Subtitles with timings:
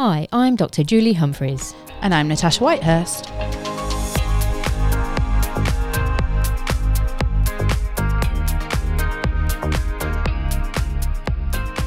[0.00, 0.84] Hi, I'm Dr.
[0.84, 1.74] Julie Humphreys.
[2.02, 3.26] And I'm Natasha Whitehurst.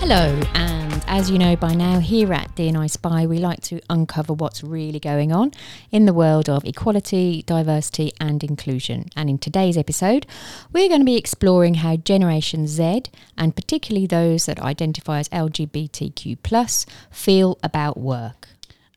[0.01, 0.70] Hello, and
[1.11, 4.97] as you know by now, here at D&I Spy, we like to uncover what's really
[4.97, 5.51] going on
[5.91, 9.09] in the world of equality, diversity, and inclusion.
[9.13, 10.25] And in today's episode,
[10.71, 13.03] we're going to be exploring how Generation Z,
[13.37, 18.47] and particularly those that identify as LGBTQ, feel about work.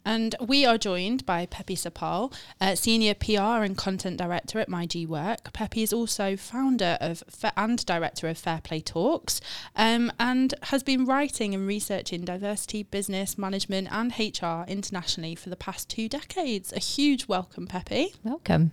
[0.04, 5.52] And we are joined by Pepi Sappal, uh, Senior PR and Content Director at myGwork.
[5.54, 7.22] Pepi is also founder of
[7.56, 9.40] and director of Fair Play Talks
[9.76, 15.56] um, and has been writing and researching diversity, business, management, and HR internationally for the
[15.56, 16.70] past two decades.
[16.72, 18.12] A huge welcome, Pepi.
[18.22, 18.72] Welcome.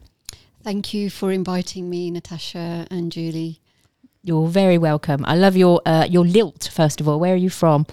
[0.63, 3.61] Thank you for inviting me, Natasha and Julie.
[4.21, 5.23] You're very welcome.
[5.25, 7.19] I love your uh, your lilt, first of all.
[7.19, 7.87] Where are you from?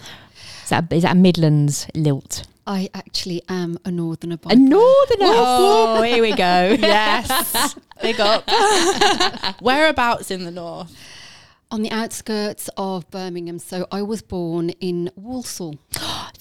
[0.65, 2.47] Is that, is that Midlands lilt?
[2.69, 4.39] I actually am a northerner.
[4.45, 5.25] a northerner.
[5.25, 6.77] Oh, here we go.
[6.79, 8.45] yes, big up.
[9.63, 10.95] Whereabouts in the north?
[11.71, 13.59] On the outskirts of Birmingham.
[13.59, 15.79] So I was born in Walsall.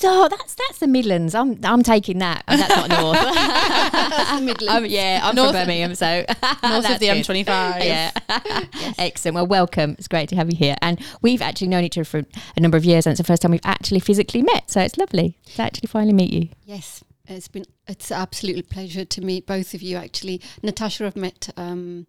[0.04, 1.36] oh, that's that's the Midlands.
[1.36, 2.46] I'm I'm taking that.
[2.48, 3.18] That's not north.
[3.36, 4.74] that's the Midlands.
[4.74, 6.24] Um, yeah, I'm north from Birmingham, so
[6.64, 7.46] north of the M25.
[7.46, 8.96] Yeah, yes.
[8.98, 9.36] excellent.
[9.36, 9.96] Well, welcome.
[9.98, 12.20] It's great to have you here, and we've actually known each other for
[12.56, 14.72] a number of years, and it's the first time we've actually physically met.
[14.72, 16.50] So it's lovely to actually finally meet you.
[16.64, 19.98] Yes, it's been it's absolutely pleasure to meet both of you.
[19.98, 21.50] Actually, Natasha, I've met.
[21.58, 22.08] Um,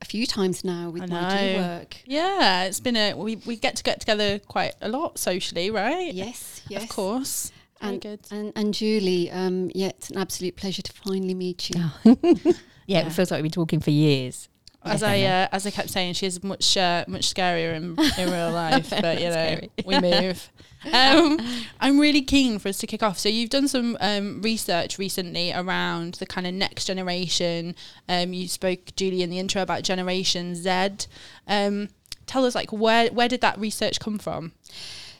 [0.00, 1.96] a few times now with my work.
[2.04, 6.12] Yeah, it's been a we, we get to get together quite a lot socially, right?
[6.12, 7.52] Yes, yes, of course.
[7.80, 8.20] Very and, good.
[8.30, 11.80] And, and Julie, um, yeah, it's an absolute pleasure to finally meet you.
[11.80, 12.00] Oh.
[12.22, 12.52] yeah,
[12.86, 14.48] yeah, it feels like we've been talking for years.
[14.88, 18.50] As I uh, as I kept saying, she's much uh, much scarier in, in real
[18.64, 20.50] life, but you know we move.
[20.92, 21.40] Um,
[21.80, 23.18] I'm really keen for us to kick off.
[23.18, 27.74] So you've done some um, research recently around the kind of next generation.
[28.08, 31.08] Um, you spoke, Julie, in the intro about Generation Z.
[31.48, 31.88] Um,
[32.26, 34.52] tell us, like, where where did that research come from?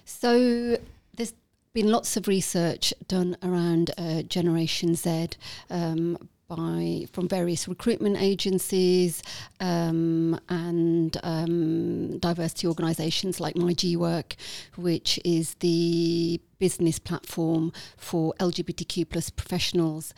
[0.05, 0.79] So
[1.17, 1.35] there's
[1.73, 5.31] been lots of research done around uh, Generation Z
[5.71, 9.23] um, by from various recruitment agencies
[9.61, 14.35] um, and um, diversity organisations like myGwork,
[14.77, 20.15] which is the business platform for LGBTQ plus professionals.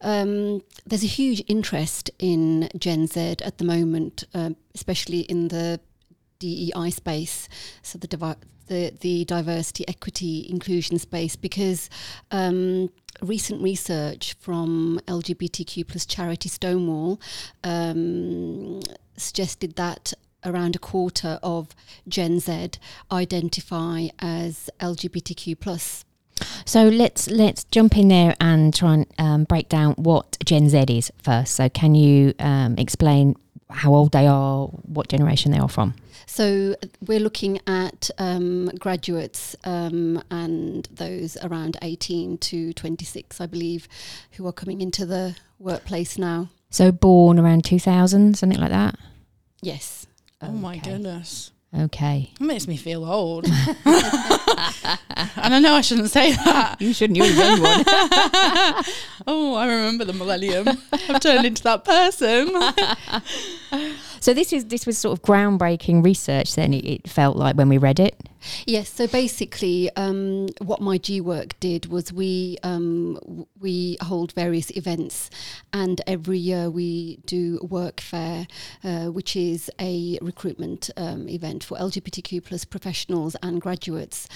[0.00, 5.80] Um, there's a huge interest in Gen Z at the moment, uh, especially in the
[6.40, 7.48] DEI space,
[7.82, 8.34] so the, divi-
[8.68, 11.90] the the diversity, equity, inclusion space, because
[12.30, 12.90] um,
[13.20, 17.20] recent research from LGBTQ plus charity Stonewall
[17.64, 18.80] um,
[19.16, 20.12] suggested that
[20.44, 21.74] around a quarter of
[22.06, 22.70] Gen Z
[23.10, 26.04] identify as LGBTQ plus.
[26.64, 30.84] So let's let's jump in there and try and um, break down what Gen Z
[30.88, 31.54] is first.
[31.54, 33.34] So can you um, explain
[33.70, 35.94] how old they are, what generation they are from?
[36.26, 43.88] So we're looking at um, graduates um, and those around 18 to 26, I believe,
[44.32, 46.50] who are coming into the workplace now.
[46.70, 48.96] So born around 2000, something like that?
[49.62, 50.06] Yes.
[50.42, 50.56] Oh okay.
[50.56, 51.50] my goodness.
[51.76, 52.32] Okay.
[52.40, 53.44] It makes me feel old.
[53.46, 53.54] and
[55.54, 56.80] I know I shouldn't say that.
[56.80, 57.16] You shouldn't.
[57.18, 57.84] You're a young one.
[59.26, 60.66] oh, I remember the millennium.
[60.92, 62.48] I've turned into that person.
[64.20, 66.54] So this is this was sort of groundbreaking research.
[66.54, 68.16] Then it, it felt like when we read it.
[68.66, 68.88] Yes.
[68.88, 75.30] So basically, um, what G Work did was we um, we hold various events,
[75.72, 78.46] and every year we do work fair,
[78.84, 84.28] uh, which is a recruitment um, event for LGBTQ plus professionals and graduates,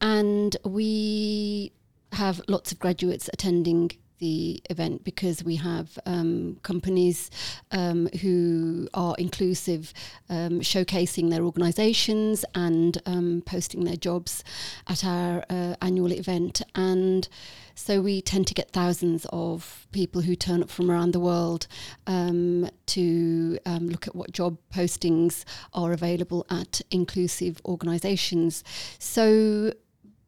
[0.00, 1.72] and we
[2.12, 3.90] have lots of graduates attending
[4.22, 7.28] the event because we have um, companies
[7.72, 9.92] um, who are inclusive,
[10.30, 14.44] um, showcasing their organisations and um, posting their jobs
[14.86, 16.62] at our uh, annual event.
[16.76, 17.28] And
[17.74, 21.66] so we tend to get thousands of people who turn up from around the world
[22.06, 28.62] um, to um, look at what job postings are available at inclusive organisations.
[29.00, 29.72] So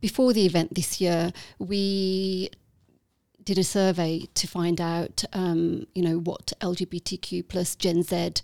[0.00, 2.50] before the event this year, we
[3.44, 8.34] did a survey to find out, um, you know, what LGBTQ plus Gen Z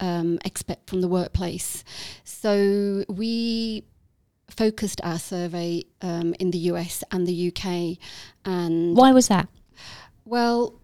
[0.00, 1.84] um, expect from the workplace.
[2.24, 3.84] So we
[4.50, 7.98] focused our survey um, in the US and the UK.
[8.44, 9.48] And why was that?
[10.24, 10.80] Well,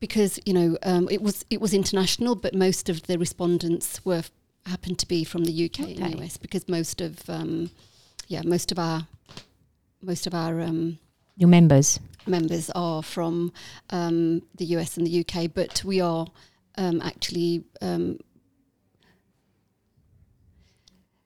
[0.00, 4.22] because you know um, it was it was international, but most of the respondents were
[4.66, 5.96] happened to be from the UK okay.
[6.00, 7.70] and US because most of um,
[8.28, 9.06] yeah most of our
[10.02, 10.98] most of our um,
[11.38, 13.52] your members members are from
[13.90, 16.26] um, the US and the UK, but we are
[16.76, 18.18] um, actually um,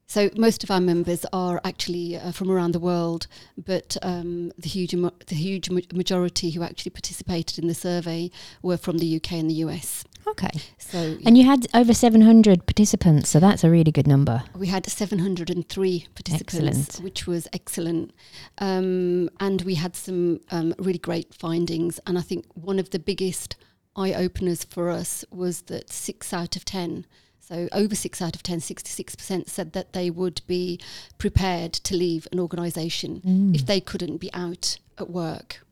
[0.06, 3.26] so most of our members are actually uh, from around the world,
[3.56, 8.30] but um, the huge the huge majority who actually participated in the survey
[8.60, 10.04] were from the UK and the US.
[10.26, 10.50] Okay.
[10.78, 14.44] So and you had over 700 participants, so that's a really good number.
[14.56, 17.04] We had 703 participants, excellent.
[17.04, 18.12] which was excellent.
[18.58, 21.98] Um, and we had some um, really great findings.
[22.06, 23.56] And I think one of the biggest
[23.96, 27.04] eye openers for us was that six out of 10
[27.52, 30.80] so over six out of 10, 66% said that they would be
[31.18, 33.54] prepared to leave an organisation mm.
[33.54, 35.66] if they couldn't be out at work.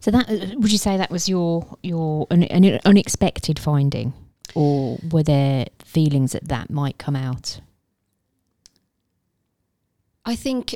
[0.00, 4.12] So that uh, would you say that was your your an, an unexpected finding,
[4.54, 7.60] or were there feelings that that might come out?
[10.24, 10.74] I think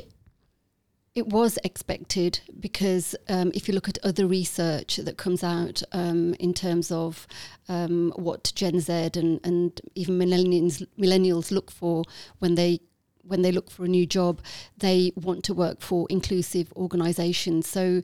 [1.15, 6.33] it was expected because um, if you look at other research that comes out um,
[6.35, 7.27] in terms of
[7.67, 12.03] um, what Gen Z and, and even millennials millennials look for
[12.37, 12.79] when they
[13.23, 14.41] when they look for a new job,
[14.77, 17.67] they want to work for inclusive organisations.
[17.67, 18.01] So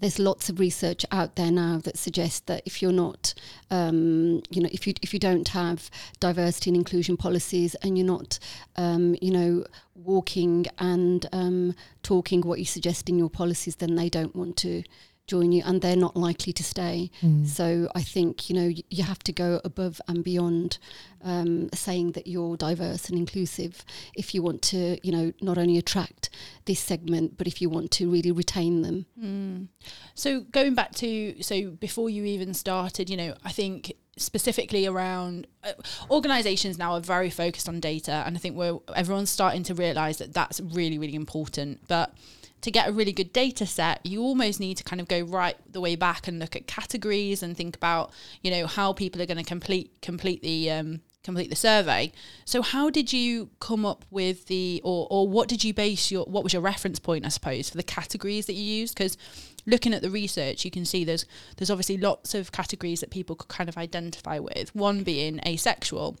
[0.00, 3.32] there's lots of research out there now that suggests that if you're not,
[3.70, 8.06] um, you know, if you if you don't have diversity and inclusion policies and you're
[8.06, 8.38] not,
[8.76, 9.64] um, you know,
[9.94, 14.82] walking and um, talking what you suggest in your policies, then they don't want to
[15.26, 17.10] join you and they're not likely to stay.
[17.22, 17.46] Mm.
[17.46, 20.78] So I think, you know, you have to go above and beyond
[21.22, 23.84] um, saying that you're diverse and inclusive
[24.14, 26.28] if you want to, you know, not only attract
[26.66, 29.06] this segment, but if you want to really retain them.
[29.20, 29.68] Mm.
[30.14, 35.46] So going back to, so before you even started, you know, I think specifically around
[35.64, 35.72] uh,
[36.10, 40.18] organizations now are very focused on data and i think we're everyone's starting to realize
[40.18, 42.14] that that's really really important but
[42.64, 45.54] to get a really good data set, you almost need to kind of go right
[45.70, 49.26] the way back and look at categories and think about, you know, how people are
[49.26, 52.10] going to complete complete the um, complete the survey.
[52.46, 56.24] So how did you come up with the or or what did you base your
[56.24, 59.18] what was your reference point I suppose for the categories that you used because
[59.66, 61.26] looking at the research you can see there's
[61.56, 66.18] there's obviously lots of categories that people could kind of identify with one being asexual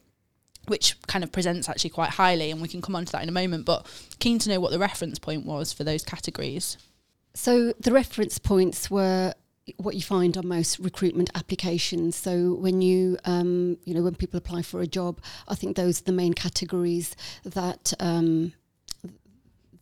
[0.66, 3.28] which kind of presents actually quite highly, and we can come on to that in
[3.28, 3.64] a moment.
[3.64, 3.86] But
[4.18, 6.78] keen to know what the reference point was for those categories.
[7.34, 9.34] So the reference points were
[9.78, 12.16] what you find on most recruitment applications.
[12.16, 16.00] So when you, um, you know, when people apply for a job, I think those
[16.00, 17.92] are the main categories that.
[18.00, 18.52] Um,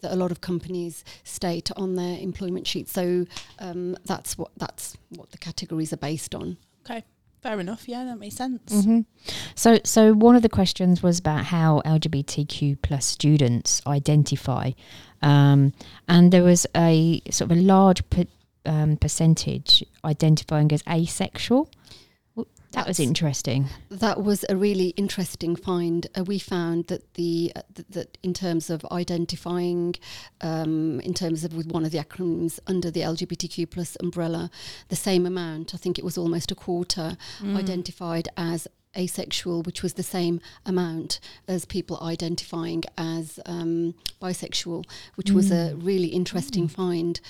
[0.00, 2.88] that a lot of companies state on their employment sheet.
[2.88, 3.24] So
[3.60, 6.56] um, that's what that's what the categories are based on.
[6.84, 7.04] Okay.
[7.42, 7.88] Fair enough.
[7.88, 8.72] Yeah, that makes sense.
[8.72, 9.00] Mm-hmm.
[9.56, 14.70] So, so one of the questions was about how LGBTQ plus students identify,
[15.22, 15.72] um,
[16.06, 18.26] and there was a sort of a large per,
[18.64, 21.68] um, percentage identifying as asexual.
[22.72, 23.66] That was interesting.
[23.90, 26.06] That was a really interesting find.
[26.16, 29.94] Uh, we found that the uh, th- that in terms of identifying,
[30.40, 34.50] um, in terms of with one of the acronyms under the LGBTQ plus umbrella,
[34.88, 35.74] the same amount.
[35.74, 37.56] I think it was almost a quarter mm.
[37.56, 44.84] identified as asexual, which was the same amount as people identifying as um, bisexual,
[45.16, 45.34] which mm.
[45.34, 45.84] was a mm.
[45.84, 46.70] really interesting mm.
[46.70, 47.20] find.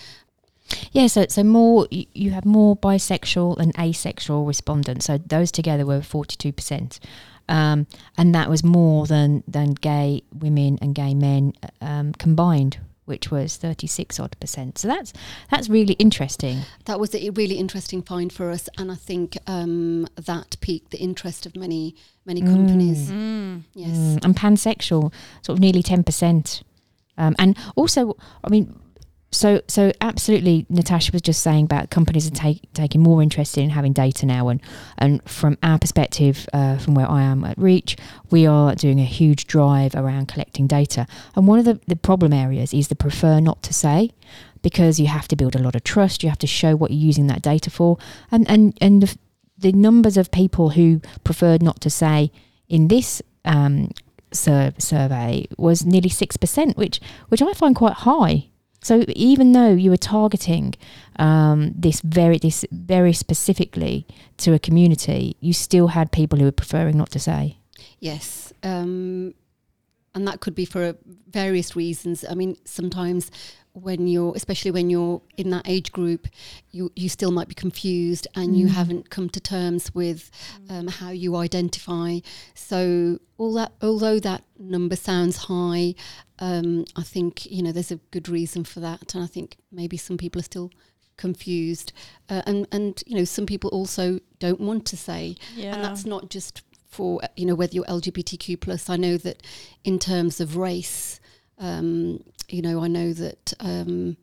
[0.92, 5.07] Yeah, so so more you have more bisexual and asexual respondents.
[5.07, 7.00] So those together were forty two percent,
[7.49, 13.31] um, and that was more than than gay women and gay men um, combined, which
[13.31, 14.78] was thirty six odd percent.
[14.78, 15.12] So that's
[15.50, 16.61] that's really interesting.
[16.85, 20.99] That was a really interesting find for us, and I think um, that piqued the
[20.99, 23.11] interest of many many companies.
[23.11, 23.16] Mm.
[23.16, 23.62] Mm.
[23.75, 24.25] Yes, mm.
[24.25, 26.62] and pansexual, sort of nearly ten percent.
[27.19, 28.75] Um, and also, I mean,
[29.32, 33.70] so, so absolutely, Natasha was just saying about companies are take, taking more interest in
[33.70, 34.60] having data now, and
[34.98, 37.96] and from our perspective, uh, from where I am at Reach,
[38.30, 41.06] we are doing a huge drive around collecting data.
[41.34, 44.10] And one of the, the problem areas is the prefer not to say,
[44.60, 46.22] because you have to build a lot of trust.
[46.22, 47.96] You have to show what you're using that data for,
[48.30, 49.16] and and and the,
[49.56, 52.30] the numbers of people who preferred not to say
[52.68, 53.92] in this um,
[54.30, 58.50] sur- survey was nearly six percent, which which I find quite high
[58.82, 60.74] So even though you were targeting
[61.16, 64.06] um, this very this very specifically
[64.38, 67.58] to a community, you still had people who were preferring not to say.
[68.00, 69.34] Yes, um,
[70.14, 70.97] and that could be for
[71.31, 72.25] various reasons.
[72.28, 73.31] I mean, sometimes
[73.75, 76.28] when you're especially when you're in that age group
[76.73, 78.57] you you still might be confused and mm.
[78.57, 80.31] you haven't come to terms with
[80.69, 82.19] um, how you identify
[82.54, 85.95] so all that although that number sounds high
[86.38, 89.97] um, I think you know there's a good reason for that and I think maybe
[89.97, 90.71] some people are still
[91.16, 91.92] confused
[92.28, 95.75] uh, and and you know some people also don't want to say yeah.
[95.75, 99.42] and that's not just for you know whether you're LGBTQ plus I know that
[99.82, 101.20] in terms of race
[101.58, 104.16] um, you know, I know that um,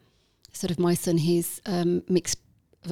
[0.52, 2.38] sort of my son, he's um, mixed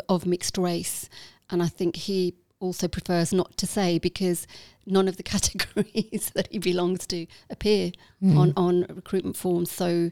[0.10, 1.10] of mixed race,
[1.50, 4.48] and I think he also prefers not to say because
[4.86, 7.92] none of the categories that he belongs to appear
[8.24, 8.38] mm.
[8.38, 9.70] on on recruitment forms.
[9.70, 10.10] So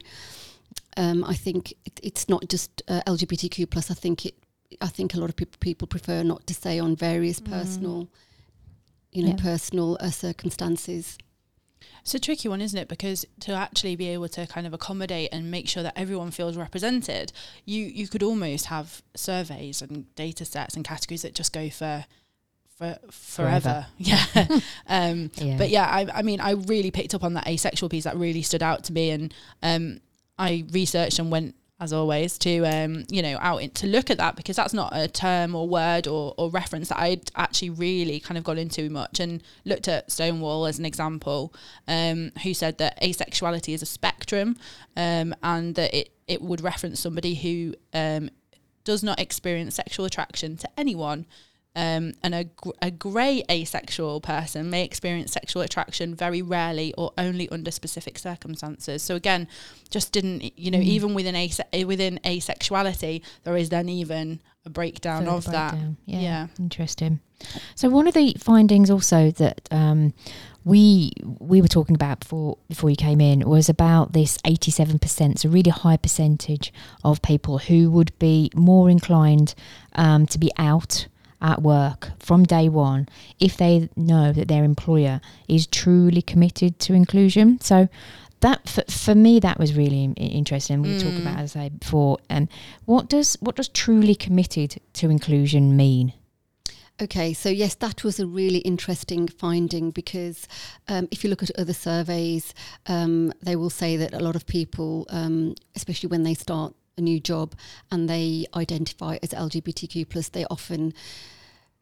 [0.96, 3.90] um, I think it, it's not just uh, LGBTQ plus.
[3.90, 4.34] I think it.
[4.80, 7.50] I think a lot of people people prefer not to say on various mm.
[7.50, 8.08] personal,
[9.16, 9.42] you know, yeah.
[9.42, 11.18] personal uh, circumstances.
[12.02, 12.86] It's a tricky one, isn't it?
[12.86, 16.56] Because to actually be able to kind of accommodate and make sure that everyone feels
[16.56, 17.32] represented,
[17.64, 22.04] you you could almost have surveys and data sets and categories that just go for
[22.78, 23.60] for forever.
[23.60, 23.86] forever.
[23.98, 24.24] Yeah.
[24.86, 25.56] um, yeah.
[25.56, 28.42] But yeah, I, I mean, I really picked up on that asexual piece that really
[28.42, 30.00] stood out to me, and um,
[30.38, 34.16] I researched and went as always, to um, you know, out in, to look at
[34.16, 38.18] that because that's not a term or word or, or reference that I'd actually really
[38.18, 41.52] kind of got into much and looked at Stonewall as an example,
[41.86, 44.56] um, who said that asexuality is a spectrum,
[44.96, 48.30] um, and that it it would reference somebody who um,
[48.84, 51.26] does not experience sexual attraction to anyone
[51.76, 52.46] um, and a,
[52.80, 59.02] a grey asexual person may experience sexual attraction very rarely or only under specific circumstances.
[59.02, 59.46] So again,
[59.90, 60.84] just didn't you know mm.
[60.84, 65.96] even within ase- within asexuality there is then even a breakdown Further of breakdown.
[66.06, 66.12] that.
[66.12, 67.20] Yeah, yeah, interesting.
[67.74, 70.14] So one of the findings also that um,
[70.64, 75.48] we we were talking about before before you came in was about this 87%, so
[75.50, 76.72] really high percentage
[77.04, 79.54] of people who would be more inclined
[79.94, 81.06] um, to be out
[81.40, 86.94] at work from day one if they know that their employer is truly committed to
[86.94, 87.60] inclusion.
[87.60, 87.88] So
[88.40, 90.82] that for, for me that was really interesting.
[90.82, 91.02] We mm.
[91.02, 92.18] talked about as I before.
[92.30, 92.48] Um,
[92.84, 96.12] what does what does truly committed to inclusion mean?
[96.98, 100.48] Okay, so yes, that was a really interesting finding because
[100.88, 102.54] um, if you look at other surveys,
[102.86, 107.00] um, they will say that a lot of people, um, especially when they start a
[107.00, 107.54] new job
[107.90, 110.94] and they identify as LGBTQ plus, they often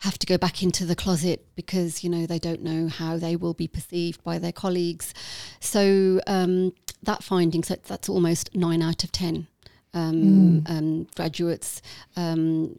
[0.00, 3.36] have to go back into the closet because you know they don't know how they
[3.36, 5.14] will be perceived by their colleagues.
[5.60, 9.46] So um, that finding, so that's almost nine out of ten
[9.94, 10.70] um, mm.
[10.70, 11.80] um, graduates
[12.16, 12.76] um,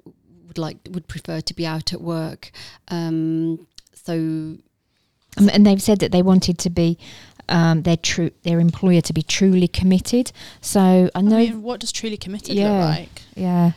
[0.47, 2.51] would like would prefer to be out at work.
[2.89, 4.57] Um, so.
[5.37, 6.97] and they've said that they wanted to be
[7.49, 10.31] um, their true their employer to be truly committed.
[10.61, 11.37] So I know.
[11.37, 13.21] I mean, what does truly committed yeah, look like?
[13.35, 13.71] Yeah.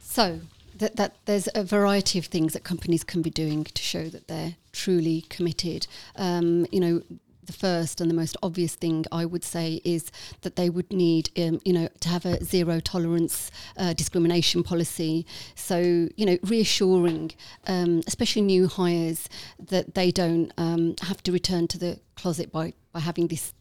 [0.00, 0.40] So
[0.76, 4.28] that, that there's a variety of things that companies can be doing to show that
[4.28, 5.86] they're truly committed.
[6.16, 7.02] Um, you know,
[7.50, 10.10] the first and the most obvious thing I would say is
[10.42, 15.26] that they would need, um, you know, to have a zero tolerance uh, discrimination policy.
[15.54, 15.78] So,
[16.16, 17.32] you know, reassuring,
[17.66, 19.28] um, especially new hires,
[19.58, 23.52] that they don't um, have to return to the closet by, by having this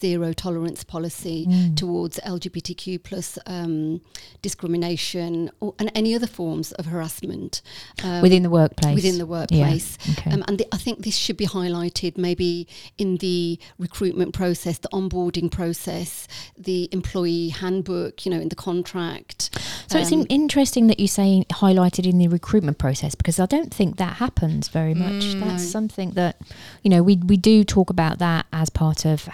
[0.00, 1.76] zero tolerance policy mm.
[1.76, 4.00] towards LGBTQ plus um,
[4.42, 7.62] discrimination or, and any other forms of harassment
[8.02, 8.94] um, within the workplace.
[8.94, 10.14] Within the workplace, yeah.
[10.18, 10.30] okay.
[10.32, 14.88] um, and the, I think this should be highlighted maybe in the recruitment process, the
[14.88, 19.58] onboarding process, the employee handbook, you know, in the contract.
[19.88, 23.72] So it's um, interesting that you say highlighted in the recruitment process because I don't
[23.72, 25.24] think that happens very much.
[25.24, 25.68] Mm, That's no.
[25.68, 26.40] something that
[26.82, 29.24] you know we we do talk about that as part of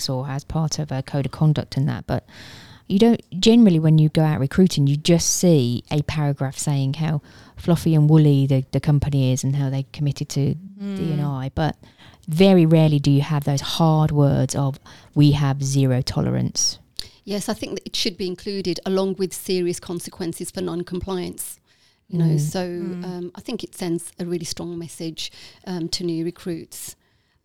[0.00, 2.24] handbooks or as part of a code of conduct and that, but
[2.86, 7.22] you don't generally when you go out recruiting you just see a paragraph saying how
[7.56, 10.96] fluffy and woolly the, the company is and how they committed to mm.
[10.96, 11.76] D&I but
[12.26, 14.80] very rarely do you have those hard words of
[15.14, 16.80] we have zero tolerance
[17.22, 21.60] yes I think that it should be included along with serious consequences for non-compliance
[22.08, 22.40] you know mm.
[22.40, 23.04] so mm.
[23.04, 25.30] Um, I think it sends a really strong message
[25.64, 26.96] um, to new recruits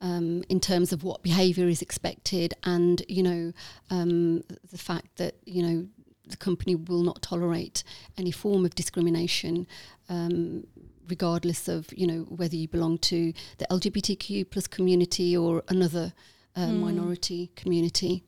[0.02, 3.54] um, in terms of what behaviour is expected, and you know
[3.90, 5.88] um, the fact that you know
[6.28, 7.84] the company will not tolerate
[8.18, 9.68] any form of discrimination.
[10.10, 10.68] Um,
[11.08, 16.14] regardless of you know whether you belong to the LGBTQ plus community or another
[16.56, 16.80] uh, mm.
[16.80, 18.24] minority community.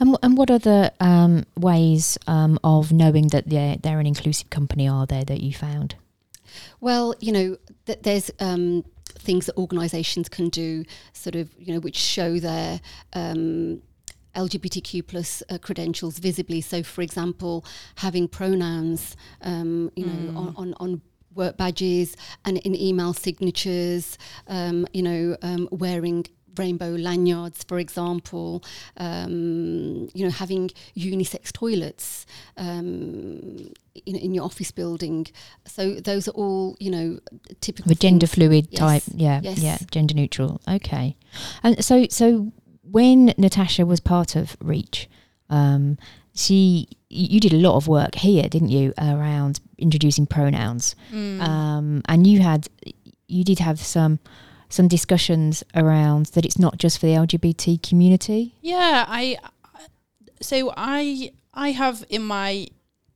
[0.00, 4.88] And, and what other um, ways um, of knowing that they're, they're an inclusive company
[4.88, 5.94] are there that you found?
[6.80, 8.84] Well, you know, th- there's um,
[9.18, 12.80] things that organisations can do, sort of, you know, which show their
[13.12, 13.82] um,
[14.34, 16.60] LGBTQ plus uh, credentials visibly.
[16.60, 17.64] So, for example,
[17.96, 21.02] having pronouns, um, you know, on, on, on
[21.34, 26.26] work badges and in email signatures, um, you know, um, wearing
[26.58, 28.62] rainbow lanyards, for example,
[28.96, 33.72] um, you know, having unisex toilets, um,
[34.06, 35.26] you know, in your office building.
[35.66, 37.18] So those are all, you know,
[37.60, 37.88] typical.
[37.88, 38.34] The gender things.
[38.34, 38.78] fluid Yes.
[38.78, 39.58] type, yeah, Yes.
[39.58, 40.60] yeah, gender neutral.
[40.68, 41.16] Okay,
[41.62, 45.08] and so so when Natasha was part of Reach,
[45.50, 45.98] um,
[46.34, 51.40] she you did a lot of work here, didn't you, around introducing pronouns, Mm.
[51.40, 52.68] um, and you had
[53.28, 54.18] you did have some
[54.68, 58.54] some discussions around that it's not just for the LGBT community.
[58.60, 59.38] Yeah, I
[60.40, 62.68] so I I have in my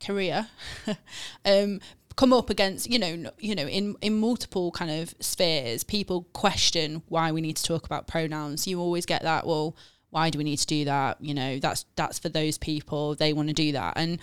[0.05, 0.49] career
[1.45, 1.81] um
[2.17, 7.03] come up against you know you know in in multiple kind of spheres people question
[7.09, 8.67] why we need to talk about pronouns.
[8.67, 9.77] You always get that well
[10.11, 11.19] why do we need to do that?
[11.21, 13.15] You know that's that's for those people.
[13.15, 13.95] They want to do that.
[13.97, 14.21] And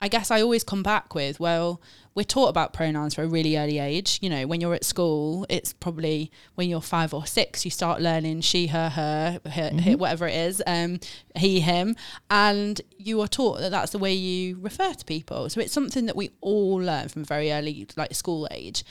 [0.00, 1.80] I guess I always come back with, well,
[2.14, 4.18] we're taught about pronouns for a really early age.
[4.22, 8.00] You know, when you're at school, it's probably when you're five or six, you start
[8.00, 11.00] learning she, her, her, her, her whatever it is, um,
[11.34, 11.96] he, him,
[12.30, 15.48] and you are taught that that's the way you refer to people.
[15.50, 18.84] So it's something that we all learn from very early, like school age,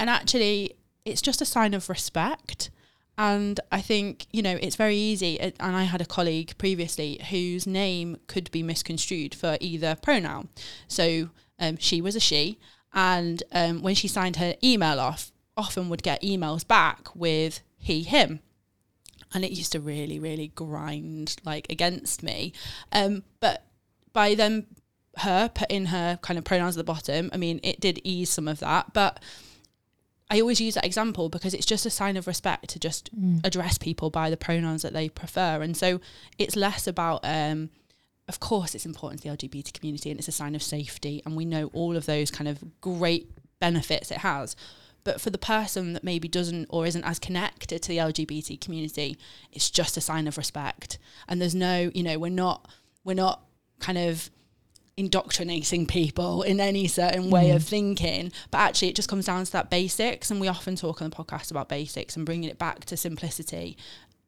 [0.00, 2.70] and actually, it's just a sign of respect.
[3.18, 5.40] And I think, you know, it's very easy.
[5.40, 10.48] uh, And I had a colleague previously whose name could be misconstrued for either pronoun.
[10.88, 12.58] So um, she was a she.
[12.92, 18.02] And um, when she signed her email off, often would get emails back with he,
[18.02, 18.40] him.
[19.32, 22.52] And it used to really, really grind like against me.
[22.92, 23.64] Um, but
[24.12, 24.66] by them,
[25.18, 28.48] her putting her kind of pronouns at the bottom, I mean, it did ease some
[28.48, 28.92] of that.
[28.92, 29.20] But
[30.28, 33.10] I always use that example because it's just a sign of respect to just
[33.44, 35.62] address people by the pronouns that they prefer.
[35.62, 36.00] And so
[36.36, 37.70] it's less about, um,
[38.28, 41.22] of course, it's important to the LGBT community and it's a sign of safety.
[41.24, 44.56] And we know all of those kind of great benefits it has.
[45.04, 49.16] But for the person that maybe doesn't or isn't as connected to the LGBT community,
[49.52, 50.98] it's just a sign of respect.
[51.28, 52.68] And there's no, you know, we're not,
[53.04, 53.44] we're not
[53.78, 54.28] kind of
[54.96, 59.52] indoctrinating people in any certain way of thinking but actually it just comes down to
[59.52, 62.82] that basics and we often talk on the podcast about basics and bringing it back
[62.86, 63.76] to simplicity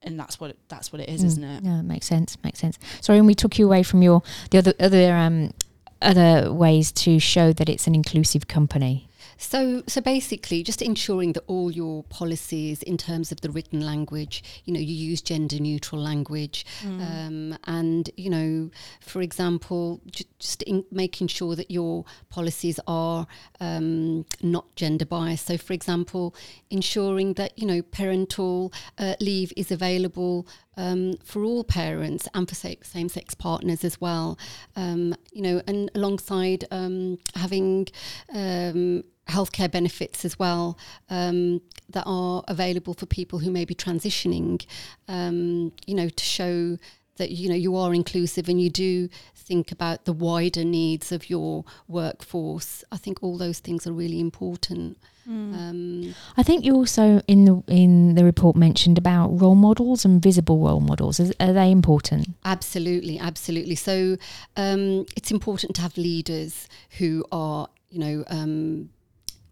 [0.02, 2.37] and that's what it, that's what it is isn't it Yeah, makes sense.
[2.44, 2.78] Makes sense.
[3.00, 5.52] Sorry, and we took you away from your the other other um
[6.00, 9.08] other ways to show that it's an inclusive company.
[9.38, 14.42] So, so basically, just ensuring that all your policies, in terms of the written language,
[14.64, 18.70] you know, you use gender neutral language, um, and you know,
[19.01, 23.27] for example, j- just in making sure that your policies are
[23.61, 25.46] um, not gender biased.
[25.46, 26.35] So, for example,
[26.70, 32.55] ensuring that you know parental uh, leave is available um, for all parents and for
[32.55, 34.38] same sex partners as well.
[34.74, 37.88] Um, you know, and alongside um, having
[38.35, 40.79] um, healthcare benefits as well
[41.11, 41.61] um,
[41.91, 44.64] that are available for people who may be transitioning.
[45.07, 46.79] Um, you know, to show
[47.17, 51.29] that you know you are inclusive and you do think about the wider needs of
[51.29, 52.85] your workforce.
[52.91, 54.99] I think all those things are really important.
[55.29, 60.23] Um, I think you also in the in the report mentioned about role models and
[60.23, 61.21] visible role models.
[61.21, 62.29] Is, are they important?
[62.47, 63.75] Absolutely, absolutely.
[63.75, 64.17] So
[64.57, 66.67] um, it's important to have leaders
[66.99, 68.88] who are, you know, um,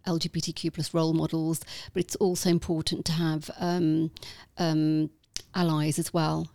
[0.07, 1.61] LGBTQ plus role models,
[1.93, 4.11] but it's also important to have um,
[4.59, 5.11] um,
[5.55, 6.49] allies as well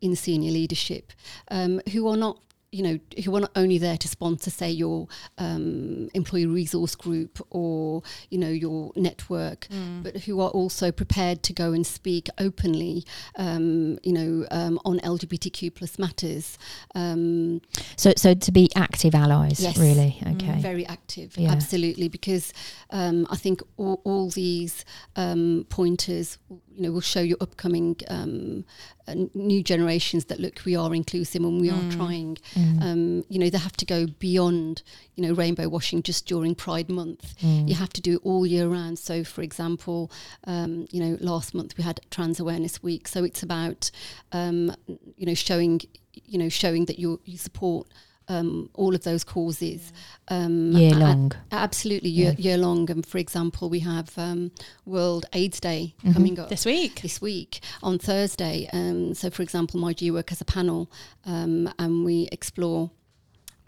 [0.00, 1.12] in senior leadership
[1.50, 2.38] um, who are not.
[2.76, 5.08] You know, who are not only there to sponsor, say, your
[5.38, 9.66] um, employee resource group or you know your network,
[10.02, 13.04] but who are also prepared to go and speak openly,
[13.36, 16.58] um, you know, um, on LGBTQ plus matters.
[16.94, 17.60] Um,
[17.96, 19.78] So so to be active allies, Yes.
[19.78, 20.18] really.
[20.32, 20.60] Okay.
[20.60, 21.52] very active, Yeah.
[21.52, 22.52] absolutely, because
[22.90, 24.84] um, I think all, all these
[25.16, 26.38] um, pointers,
[26.76, 28.64] you know, will show your upcoming um,
[29.08, 32.36] uh, new generations that look, we are inclusive and we are trying.
[32.82, 34.82] Um, you know, they have to go beyond,
[35.14, 37.34] you know, rainbow washing just during Pride Month.
[37.68, 38.98] You have to do it all year round.
[38.98, 40.10] So, for example,
[40.44, 43.90] um, you know, last month we had Trans Awareness Week, so it's about,
[44.32, 44.74] um,
[45.16, 45.80] you know, showing,
[46.12, 47.88] you know, showing that you you support
[48.28, 49.92] um, all of those causes
[50.28, 51.32] um, Year a- long.
[51.52, 52.50] absolutely year, Yeah.
[52.50, 52.90] year long.
[52.90, 54.50] And for example, we have um,
[54.84, 56.12] World AIDS Day Mhm.
[56.12, 57.02] coming up This week.
[57.02, 58.68] this week on Thursday.
[58.72, 60.90] Um, so, for example, myGwork as a panel,
[61.24, 62.90] um, and we explore.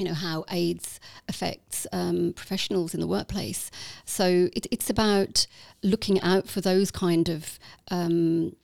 [0.01, 3.69] You know how AIDS affects um, professionals in the workplace.
[4.05, 5.49] So it, it's about
[5.83, 7.59] looking out for those kind of
[7.91, 8.55] um,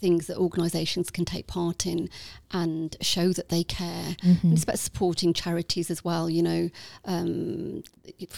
[0.00, 2.08] things that organisations can take part in
[2.52, 4.16] and show that they care.
[4.22, 4.46] Mm-hmm.
[4.46, 6.30] And it's about supporting charities as well.
[6.30, 6.70] You know,
[7.04, 7.82] um,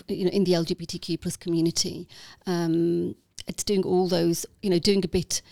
[0.09, 2.09] you know, in the LGBTQ plus community,
[2.47, 3.15] um,
[3.47, 4.47] it's doing all those.
[4.63, 5.43] You know, doing a bit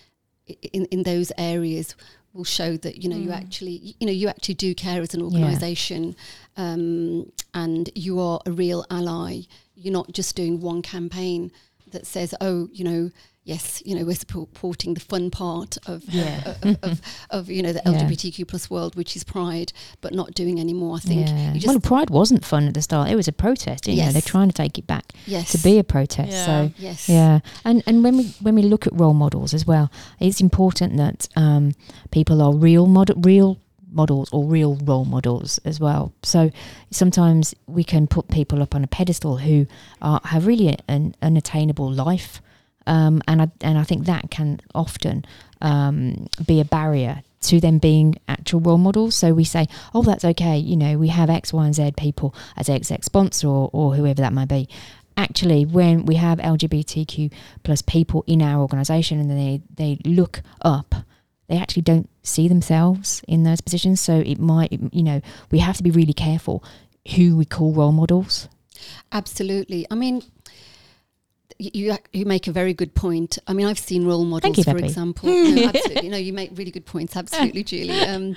[0.72, 1.94] in in those areas
[2.32, 3.36] will show that you know you Mm.
[3.42, 5.26] actually you know you actually do care as an Yeah.
[5.26, 6.16] organisation,
[6.56, 9.42] um, and you are a real ally.
[9.74, 11.52] You're not just doing one campaign
[11.92, 13.10] that says, oh, you know.
[13.48, 16.54] Yes, you know we're supporting the fun part of Yeah.
[16.62, 20.60] of, of, of you know the LGBTQ plus world, which is Pride, but not doing
[20.60, 20.96] any more.
[20.96, 21.54] I think yeah.
[21.54, 23.08] you just well, Pride wasn't fun at the start.
[23.08, 23.88] It was a protest.
[23.88, 26.30] You know, they're trying to take it back yes to be a protest.
[26.30, 26.44] Yeah.
[26.44, 29.90] So yes Yeah, and and when we when we look at role models as well,
[30.20, 31.72] it's important that um,
[32.10, 33.58] people are real model real
[33.90, 36.12] models or real role models as well.
[36.22, 36.50] So
[36.90, 39.66] sometimes we can put people up on a pedestal who
[40.02, 42.42] are have really an unattainable life,
[42.88, 45.24] um, and I and I think that can often
[45.60, 49.14] um, be a barrier to them being actual role models.
[49.14, 50.58] So we say, oh, that's okay.
[50.58, 54.20] You know, we have X, Y, and Z people as exec sponsor or, or whoever
[54.22, 54.68] that might be
[55.16, 57.32] actually when we have lgbtq
[57.64, 60.94] plus people in our organization and they they look up
[61.48, 65.20] they actually don't see themselves in those positions so it might you know
[65.50, 66.62] we have to be really careful
[67.16, 68.48] who we call role models
[69.12, 69.86] absolutely.
[69.90, 70.22] I mean,
[71.58, 73.38] you you make a very good point.
[73.46, 75.28] I mean, I've seen role models, you, for example.
[75.54, 77.16] no, absolutely, no, you make really good points.
[77.16, 78.00] Absolutely, Julie.
[78.00, 78.36] Um,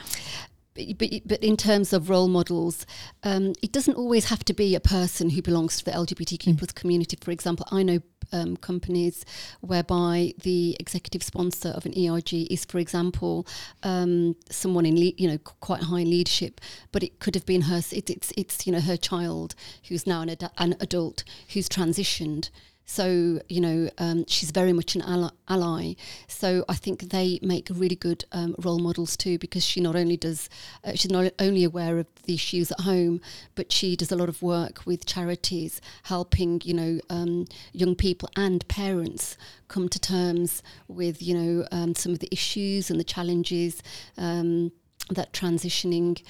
[0.73, 2.85] but, but but in terms of role models,
[3.23, 6.57] um, it doesn't always have to be a person who belongs to the LGBTQ Mm.
[6.57, 7.17] plus community.
[7.21, 7.99] For example, I know
[8.31, 9.25] um, companies
[9.59, 13.45] whereby the executive sponsor of an ERG is, for example,
[13.83, 16.61] um, someone in le- you know quite high leadership,
[16.93, 17.81] but it could have been her.
[17.91, 19.53] It, it's it's you know her child
[19.89, 22.49] who's now an, ad- an adult who's transitioned.
[22.97, 25.93] So you know um, she's very much an ally.
[26.27, 30.17] So I think they make really good um, role models too, because she not only
[30.17, 30.49] does
[30.83, 33.21] uh, she's not only aware of the issues at home,
[33.55, 38.27] but she does a lot of work with charities, helping you know um, young people
[38.35, 39.37] and parents
[39.69, 43.81] come to terms with you know um, some of the issues and the challenges
[44.17, 44.69] um,
[45.09, 46.21] that transitioning.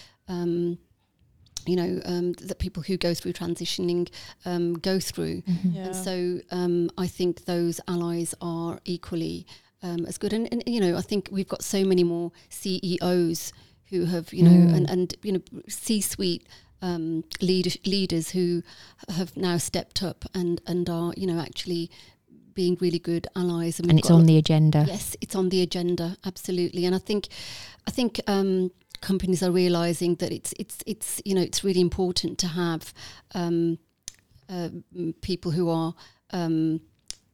[1.65, 4.09] You know um, that people who go through transitioning
[4.45, 5.85] um, go through, Yeah.
[5.85, 9.45] and so um, I think those allies are equally
[9.83, 10.33] um, as good.
[10.33, 13.53] And, and you know, I think we've got so many more CEOs
[13.89, 14.75] who have, you know, Mm.
[14.75, 16.47] and, and you know, C-suite
[16.81, 18.63] um, lead, leaders who
[19.09, 21.89] have now stepped up and and are, you know, actually
[22.53, 23.79] being really good allies.
[23.79, 26.85] and we've it's got a on the agenda Yes, it's on the agenda, absolutely.
[26.85, 27.27] And I think,
[27.87, 32.37] I think um, companies are realizing that it's it's it's you know it's really important
[32.39, 32.93] to have
[33.33, 33.77] um,
[34.49, 34.69] uh,
[35.21, 35.93] people who are
[36.31, 36.81] um,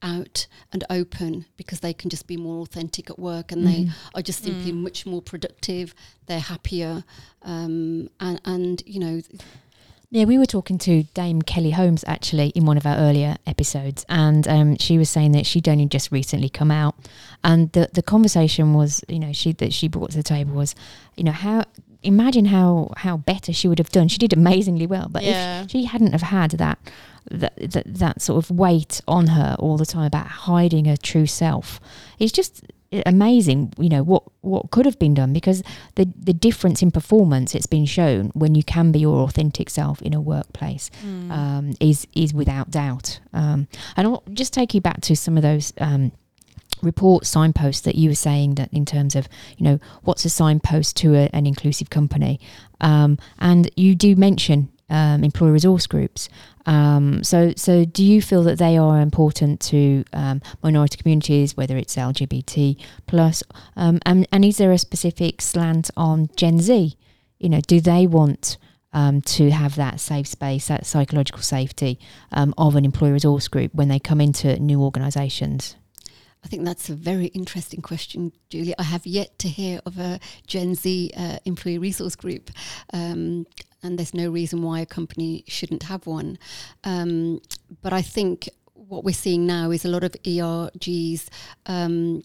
[0.01, 3.93] out and open because they can just be more authentic at work and they Mhm.
[4.15, 4.81] are just simply Mm.
[4.83, 5.93] much more productive.
[6.27, 7.03] They're happier,
[7.41, 9.21] um, and and you know
[10.09, 14.05] Yeah, we were talking to Dame Kelly Holmes actually in one of our earlier episodes,
[14.07, 16.95] and um, she was saying that she'd only just recently come out,
[17.43, 20.75] and the the conversation was, you know, she that she brought to the table was,
[21.17, 21.65] you know, how
[22.03, 24.07] imagine how how better she would have done.
[24.07, 25.63] She did amazingly well, but Yeah.
[25.63, 26.79] if she hadn't have had that.
[27.29, 31.25] That, that that sort of weight on her all the time about hiding her true
[31.25, 31.79] self
[32.19, 32.63] it's just
[33.05, 35.61] amazing you know what what could have been done because
[35.95, 40.01] the the difference in performance it's been shown when you can be your authentic self
[40.01, 41.31] in a workplace Mm.
[41.31, 43.19] um, is is without doubt.
[43.33, 46.11] Um, and I'll just take you back to some of those um,
[46.81, 50.95] report signposts that you were saying that in terms of you know what's a signpost
[50.97, 52.39] to a, an inclusive company,
[52.79, 56.29] um, and you do mention um, employee resource groups.
[56.65, 61.77] Um, so so do you feel that they are important to um, minority communities, whether
[61.77, 63.43] it's LGBT plus,
[63.75, 66.95] um, and and is there a specific slant on Gen Z?
[67.39, 68.57] You know, do they want
[68.93, 71.99] um, to have that safe space, that psychological safety
[72.31, 75.75] um, of an employee resource group when they come into new organisations?
[76.43, 78.75] I think that's a very interesting question, Julie.
[78.77, 82.51] I have yet to hear of a Gen Z uh, employee resource group,
[82.93, 83.45] um,
[83.83, 86.37] and there's no reason why a company shouldn't have one.
[86.83, 87.41] Um,
[87.81, 91.27] but I think what we're seeing now is a lot of ERGs.
[91.65, 92.23] Um,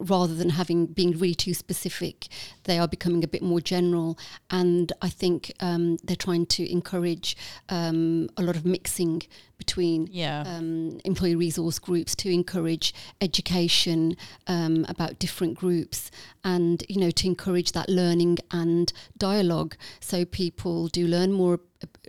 [0.00, 2.28] rather than having being really too specific,
[2.64, 4.18] they are becoming a bit more general.
[4.50, 7.36] And I think um, they're trying to encourage
[7.68, 9.22] um, a lot of mixing
[9.56, 10.42] between Yeah.
[10.46, 14.16] um, employee resource groups to encourage education
[14.46, 16.10] um, about different groups
[16.42, 21.60] and you know to encourage that learning and dialogue so people do learn more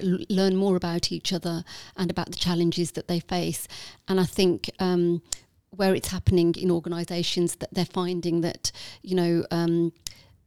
[0.01, 1.63] learn more about each other
[1.97, 3.67] and about the challenges that they face
[4.07, 5.21] and I think um,
[5.75, 9.91] where it's happening in organisations that they're finding that you know um,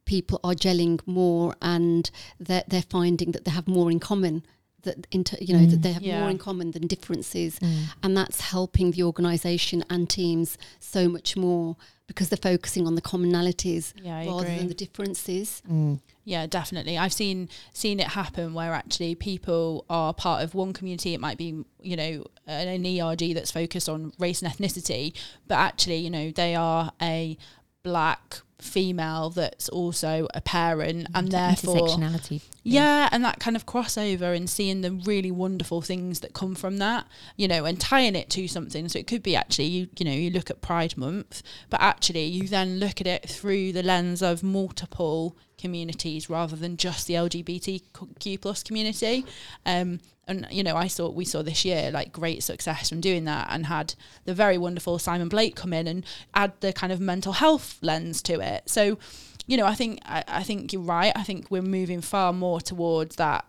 [0.04, 2.10] people are gelling more and
[2.40, 4.42] they're, they're finding that they have more in common
[4.88, 5.82] that inter, you know that mm.
[5.82, 6.20] they have Yeah.
[6.20, 7.84] more in common than differences mm.
[8.02, 11.76] and that's helping the organisation and teams so much more
[12.08, 14.56] because they're focusing on the commonalities Yeah, rather agree.
[14.58, 15.62] than the differences.
[15.70, 16.00] Mm.
[16.24, 16.96] Yeah, definitely.
[16.98, 21.14] I've seen seen it happen where actually people are part of one community.
[21.14, 25.14] It might be you know an, an ERG that's focused on race and ethnicity,
[25.46, 27.36] but actually you know they are a
[27.82, 32.42] black female that's also a parent and therefore intersectionality.
[32.64, 36.78] yeah, and that kind of crossover and seeing the really wonderful things that come from
[36.78, 38.88] that, you know, and tying it to something.
[38.88, 42.24] So it could be actually you, you know, you look at Pride Month, but actually
[42.24, 47.14] you then look at it through the lens of multiple communities rather than just the
[47.14, 49.24] LGBTQ plus community.
[49.66, 53.24] Um, and you know, I saw we saw this year like great success from doing
[53.24, 53.94] that, and had
[54.24, 58.22] the very wonderful Simon Blake come in and add the kind of mental health lens
[58.22, 58.68] to it.
[58.68, 58.98] So
[59.46, 61.12] you know, I think I, I think you're right.
[61.16, 63.46] I think we're moving far more towards that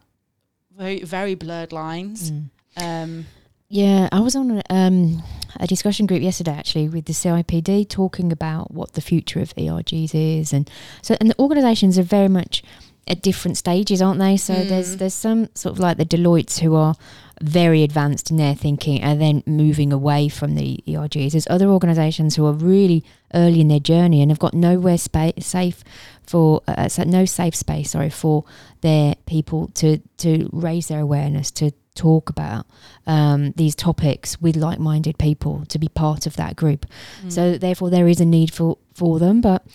[0.76, 2.32] very very blurred lines.
[2.78, 3.26] Um,
[3.68, 5.22] Yeah, I was on a, um,
[5.60, 10.12] a discussion group yesterday actually with the CIPD talking about what the future of ERGs
[10.14, 10.70] is, and
[11.02, 12.64] so and the organisations are very much
[13.10, 14.38] at different stages, aren't they?
[14.38, 16.96] So there's there's some sort of like the Deloitte's who are
[17.42, 21.32] very advanced in their thinking and then moving away from the ERGs.
[21.32, 25.32] There's other organisations who are really early in their journey and have got nowhere spa-
[25.40, 25.84] safe
[26.22, 28.46] for uh, so no safe space, sorry, for
[28.82, 32.66] their people to to raise their awareness to talk about
[33.08, 36.86] um, these topics with like-minded people to be part of that group.
[37.28, 39.42] So therefore, there is a need for for them.
[39.42, 39.66] But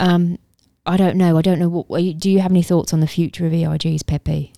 [0.00, 0.38] um,
[0.86, 1.36] I don't know.
[1.38, 1.68] I don't know.
[1.68, 4.52] What, what- do you have any thoughts on the future of ERGs, Pepi?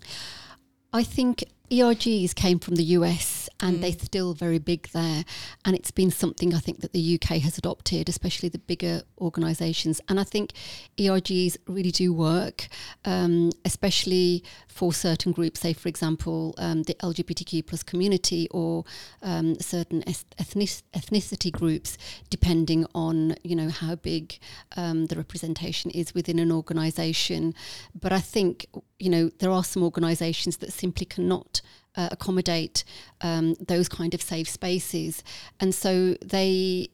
[0.93, 5.25] I think ERGs came from the US and they're still very big there.
[5.65, 10.01] And it's been something I think that the UK has adopted, especially the bigger organisations.
[10.09, 10.53] And I think
[10.99, 12.69] ERGs really do work,
[13.05, 18.85] um, especially for certain groups, say, for example, um, the LGBTQ plus community or
[19.23, 21.97] um, certain eth- ethnic- ethnicity groups,
[22.31, 24.39] depending on, you know, how big
[24.77, 27.55] um, the representation is within an organisation.
[27.99, 28.67] But I think,
[28.99, 31.61] you know, there are some organisations that simply cannot
[31.97, 32.85] uh, accommodate
[33.21, 35.23] um, those kind of safe spaces,
[35.61, 36.89] and so they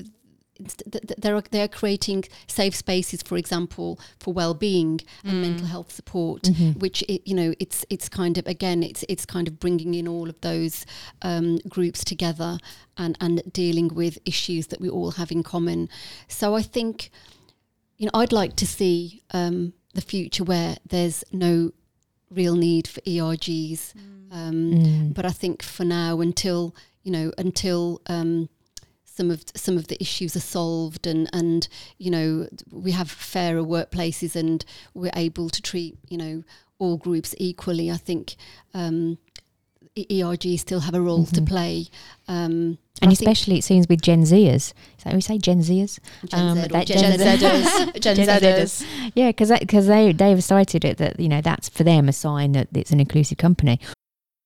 [0.68, 6.48] th- th- they're they're creating safe spaces, for example, for well-being and mental health support,
[6.78, 10.06] which it, you know it's it's kind of again it's it's kind of bringing in
[10.06, 10.86] all of those
[11.22, 12.58] um, groups together
[12.96, 15.88] and and dealing with issues that we all have in common.
[16.28, 17.10] So I think
[17.96, 21.72] you know I'd like to see um, the future where there's no
[22.30, 23.94] real need for ERGs.
[24.30, 28.48] Um, But I think for now, until you know, until um,
[29.04, 31.66] some of some of the issues are solved, and and
[31.98, 34.64] you know, we have fairer workplaces, and
[34.94, 36.42] we're able to treat you know
[36.78, 37.90] all groups equally.
[37.90, 38.36] I think
[38.74, 39.18] um,
[39.96, 41.86] ERGs still have a role to play.
[43.02, 44.72] And I especially it seems with Gen Zers.
[44.98, 45.98] Is that we say Gen Zers?
[46.26, 48.84] Gen Um, that Gen Gen Zers, Gen Zers.
[49.14, 52.52] Yeah, because because they they've cited it that you know that's for them a sign
[52.52, 53.80] that it's an inclusive company.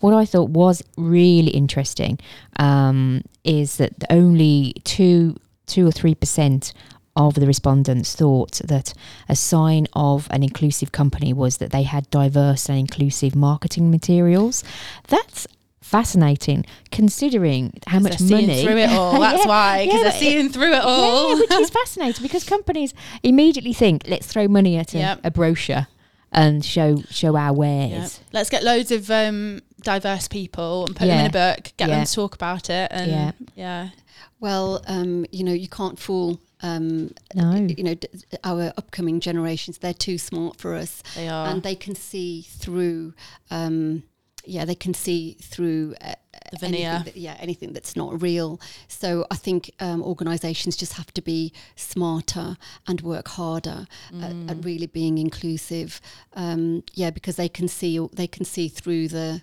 [0.00, 2.18] What I thought was really interesting
[2.58, 5.36] um, is that only two
[5.66, 6.72] two or three percent
[7.16, 8.92] of the respondents thought that
[9.28, 14.62] a sign of an inclusive company was that they had diverse and inclusive marketing materials.
[15.08, 15.46] That's
[15.80, 19.20] fascinating considering how much they're money through it all.
[19.20, 21.30] That's Yeah, why, because yeah, they're seeing through it all.
[21.30, 25.20] Yeah, which is fascinating because companies immediately think, let's throw money at a, Yep.
[25.24, 25.86] a brochure
[26.32, 27.50] and show show our Yeah.
[27.50, 28.20] wares.
[28.32, 31.96] Let's get loads of um, diverse people and put them in a book, get Yeah.
[31.96, 33.32] them to talk about it, and Yeah.
[33.54, 33.88] yeah,
[34.40, 37.52] Well, um, you know, you can't fool um, No.
[37.54, 38.08] you know, d-
[38.42, 41.02] our upcoming generations, they're too smart for us.
[41.14, 41.48] They are.
[41.48, 43.12] And they can see through,
[43.50, 44.04] um,
[44.44, 46.14] yeah, they can see through uh,
[46.50, 47.02] The anything veneer.
[47.04, 48.60] that- yeah, anything that's not real.
[48.88, 52.56] So I think um, organisations just have to be smarter
[52.86, 53.86] and work harder
[54.22, 54.50] at, Mm.
[54.50, 56.00] at really being inclusive.
[56.34, 59.42] Um, yeah, because they can see they can see through the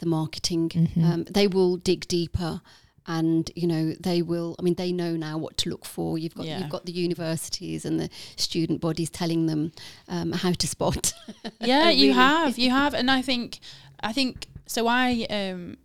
[0.00, 0.68] the marketing.
[0.70, 1.04] Mm-hmm.
[1.04, 2.60] Um, they will dig deeper.
[3.06, 4.56] And you know they will.
[4.58, 6.16] I mean, they know now what to look for.
[6.16, 6.58] You've got Yeah.
[6.60, 9.72] you've got the universities and the student bodies telling them
[10.08, 11.12] um, how to spot.
[11.60, 11.96] yeah Really.
[11.98, 13.58] you have you have and i think
[14.00, 15.76] i think so i um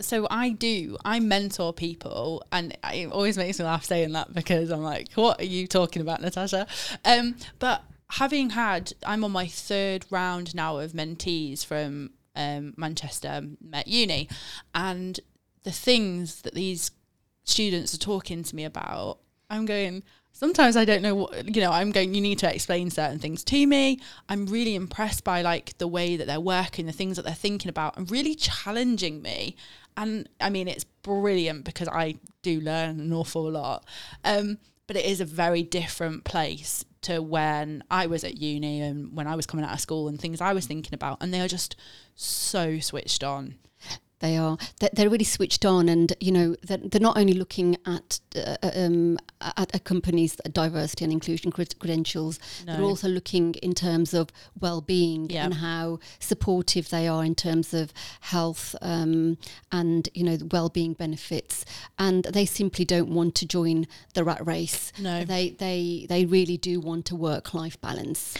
[0.00, 4.70] so i do i mentor people and it always makes me laugh saying that because
[4.70, 6.66] i'm like what are you talking about natasha
[7.04, 13.42] um but having had i'm on my third round now of mentees from um, manchester
[13.62, 14.28] met uni
[14.74, 15.20] and
[15.66, 16.92] the things that these
[17.46, 21.72] students are talking to me about, I'm going, sometimes I don't know what, you know,
[21.72, 24.00] I'm going, you need to explain certain things to me.
[24.28, 27.68] I'm really impressed by like the way that they're working, the things that they're thinking
[27.68, 29.56] about, and really challenging me.
[29.96, 33.84] And I mean, it's brilliant because I do learn an awful lot.
[34.24, 39.16] Um, but it is a very different place to when I was at uni and
[39.16, 41.18] when I was coming out of school and things I was thinking about.
[41.20, 41.76] And they are just
[42.14, 43.56] so switched on.
[44.20, 44.56] They are.
[44.80, 48.56] They're, they're really switched on, and you know they're, they're not only looking at uh,
[48.62, 52.38] um, at a company's diversity and inclusion cred- credentials.
[52.64, 55.44] They're also looking in terms of well-being Yeah.
[55.44, 59.36] and how supportive they are in terms of health um,
[59.70, 61.64] and you know well-being benefits.
[61.98, 64.92] And they simply don't want to join the rat race.
[64.98, 65.24] No.
[65.24, 68.34] They they they really do want a work-life balance.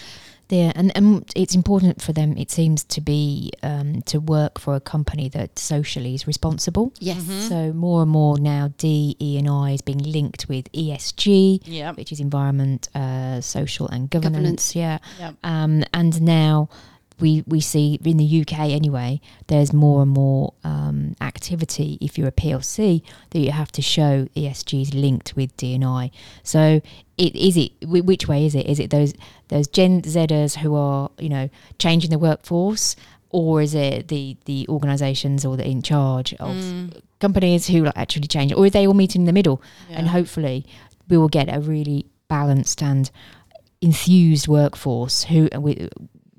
[0.49, 4.75] There and, and it's important for them it seems to be um, to work for
[4.75, 7.23] a company that socially is responsible Yes.
[7.23, 7.49] Mm-hmm.
[7.49, 11.93] so more and more now d e and i is being linked with esg Yeah.
[11.93, 14.77] which is environment uh, social and governance, Governance.
[14.77, 15.33] yeah Yeah.
[15.43, 16.69] um, and now
[17.21, 21.97] we we see in the UK anyway, there's more and more um, activity.
[22.01, 26.11] If you're a PLC, that you have to show ESG is linked with D&I.
[26.43, 26.81] So
[27.17, 28.67] it is it which way is it?
[28.67, 29.15] Is it those
[29.49, 31.49] those Gen Zers who are you know
[31.79, 32.97] changing the workforce,
[33.31, 37.01] or is it the the organisations or the in charge of Mm.
[37.19, 39.63] companies who like actually change, or are they all meeting in the middle?
[39.91, 40.67] And hopefully,
[41.09, 43.11] we will get a really balanced and
[43.81, 45.89] enthused workforce who with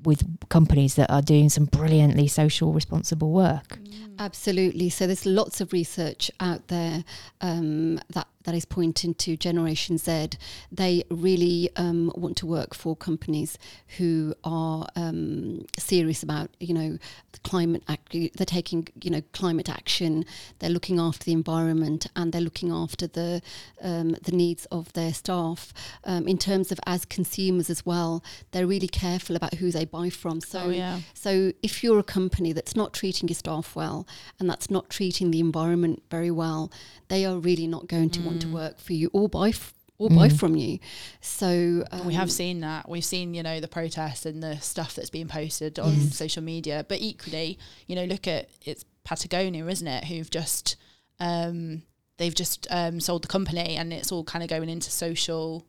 [0.08, 3.78] with companies that are doing some brilliantly social responsible work.
[4.20, 4.89] Absolutely.
[4.89, 7.04] So there's lots of research out there
[7.41, 10.30] um, that that is pointing to Generation Z.
[10.72, 13.58] They really um, want to work for companies
[13.98, 16.98] who are um, serious about you know
[17.34, 17.84] the climate.
[17.89, 20.24] Ac- they're taking you know climate action.
[20.60, 23.41] They're looking after the environment and they're looking after the
[23.82, 25.74] um, the needs of their staff.
[26.06, 29.97] Um, in terms of as consumers as well, they're really careful about who they buy
[30.10, 30.42] from.
[30.42, 31.00] So Oh, yeah.
[31.14, 34.08] so if you're a company that's not treating your staff well
[34.40, 36.72] and that's not treating the environment very well,
[37.08, 38.26] they are really not going to Mm.
[38.26, 40.38] want to work for you or buy f- or buy Mm.
[40.40, 40.78] from you.
[41.22, 42.88] So um, we have seen that.
[42.88, 46.16] We've seen, you know, the protests and the stuff that's being posted on Yes.
[46.16, 46.86] social media.
[46.88, 47.58] But equally,
[47.88, 50.04] you know, look at it's Patagonia, isn't it?
[50.06, 50.76] Who've just
[51.20, 51.82] um,
[52.18, 55.66] they've just um, sold the company, and it's all kind of going into social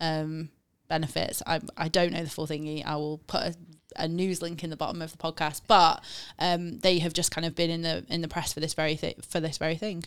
[0.00, 0.50] um,
[0.92, 1.42] benefits.
[1.46, 2.84] I I don't know the full thingy.
[2.84, 3.54] I will put a,
[3.96, 6.04] a news link in the bottom of the podcast, but
[6.38, 8.96] um, they have just kind of been in the in the press for this very
[8.96, 10.04] thi- for this very thing.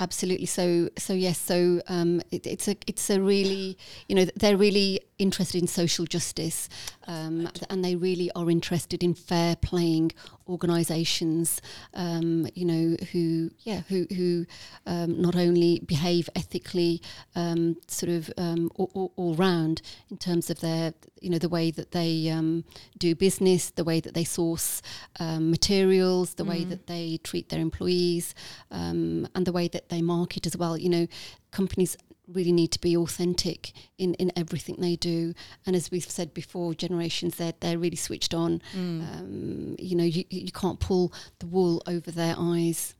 [0.00, 0.46] Absolutely.
[0.46, 1.38] So, so yes.
[1.38, 3.78] So, um, it, it's a it's a really
[4.08, 6.68] you know they're really interested in social justice,
[7.06, 10.12] um, and they really are interested in fair playing
[10.48, 11.60] organisations.
[11.94, 14.46] Um, you know who yeah who who
[14.86, 17.02] um, not only behave ethically,
[17.34, 21.48] um, sort of um, all, all, all round in terms of their you know the
[21.48, 22.64] way that they um,
[22.98, 24.82] do business, the way that they source
[25.20, 28.34] um, materials, the way that they treat their employees,
[28.70, 30.76] um, and the way that they market as well.
[30.78, 31.06] You know,
[31.50, 31.96] companies
[32.32, 35.34] really need to be authentic in, in everything they do.
[35.66, 38.62] And as we've said before, Generation Z, they're really switched on.
[39.02, 42.94] Um, you know, you, you can't pull the wool over their eyes.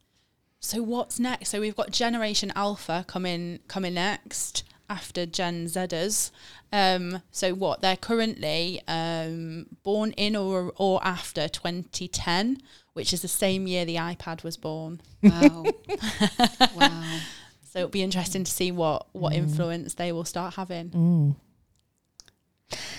[0.60, 1.50] So what's next?
[1.50, 6.30] So we've got Generation Alpha coming coming next after Gen Zers.
[6.72, 12.58] Um, so what they're currently um, born in or or after 2010,
[12.92, 15.00] which is the same year the iPad was born.
[15.22, 15.64] Wow.
[16.76, 17.18] wow.
[17.78, 20.90] So it'll be interesting to see what what influence they will start having.
[20.90, 21.36] Mm.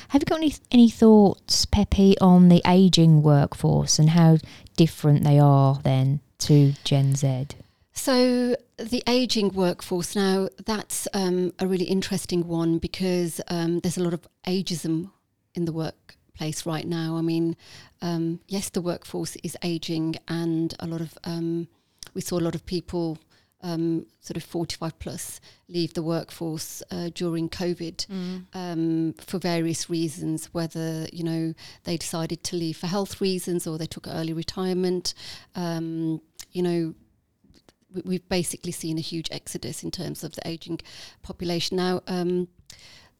[0.07, 4.37] Have you got any any thoughts, Pepi, on the aging workforce and how
[4.77, 7.47] different they are then to Gen Z?
[7.91, 14.03] So the aging workforce now that's um, a really interesting one because um, there's a
[14.03, 15.11] lot of ageism
[15.55, 17.17] in the workplace right now.
[17.17, 17.57] I mean,
[18.01, 21.67] um, yes, the workforce is aging, and a lot of um,
[22.13, 23.17] we saw a lot of people.
[23.61, 28.05] Um, sort of 45 plus leave the workforce uh, during COVID
[28.53, 31.53] um, for various reasons, whether you know
[31.83, 35.13] they decided to leave for health reasons or they took early retirement.
[35.55, 36.21] Um,
[36.53, 36.93] you know,
[37.93, 40.79] we- we've basically seen a huge exodus in terms of the aging
[41.21, 41.75] population.
[41.75, 42.47] Now, um,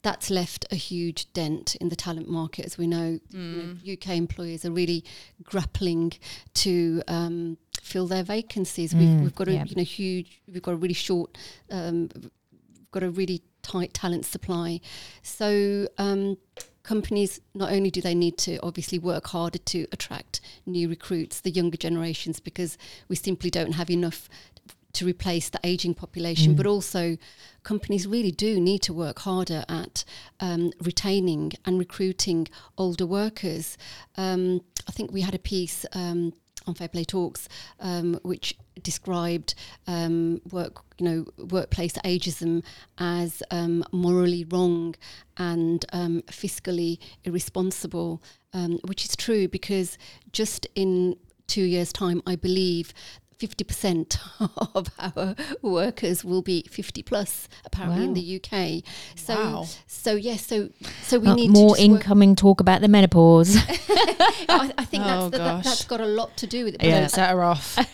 [0.02, 3.20] that's left a huge dent in the talent market, as we know.
[3.32, 5.04] You know, UK employers are really
[5.44, 6.14] grappling
[6.54, 8.94] to um, fill their vacancies.
[8.94, 9.66] We've, Mm, we've got a yeah.
[9.66, 10.42] you know huge.
[10.52, 11.38] We've got a really short.
[11.72, 14.82] Um, we've got a really tight talent supply.
[15.24, 15.88] So.
[15.98, 16.38] Um,
[16.82, 21.52] companies not only do they need to obviously work harder to attract new recruits the
[21.52, 24.28] younger generations because we simply don't have enough
[24.94, 27.18] to replace the aging population, but also
[27.64, 30.04] companies really do need to work harder at
[30.40, 33.78] um, retaining and recruiting older workers.
[34.18, 36.34] Um, I think we had a piece um,
[36.70, 37.48] on Fair Play Talks
[37.80, 39.56] um, which described
[39.88, 42.64] um, work, you know, workplace ageism
[42.98, 44.96] as um, morally wrong
[45.38, 48.22] and um, fiscally irresponsible,
[48.54, 49.98] um, which is true because
[50.32, 51.18] just in
[51.48, 52.94] two years' time, I believe
[53.40, 54.18] 50%
[54.76, 58.84] of our workers will be 50 plus apparently in the UK.
[59.16, 59.66] So Wow.
[59.88, 60.70] so yes, so
[61.04, 63.56] so we Uh, need more to just work- incoming talk about the menopause.
[64.50, 65.64] I, I think Oh, that's, that, that, gosh.
[65.64, 66.84] that's got a lot to do with it.
[66.84, 67.78] Yeah, set her off.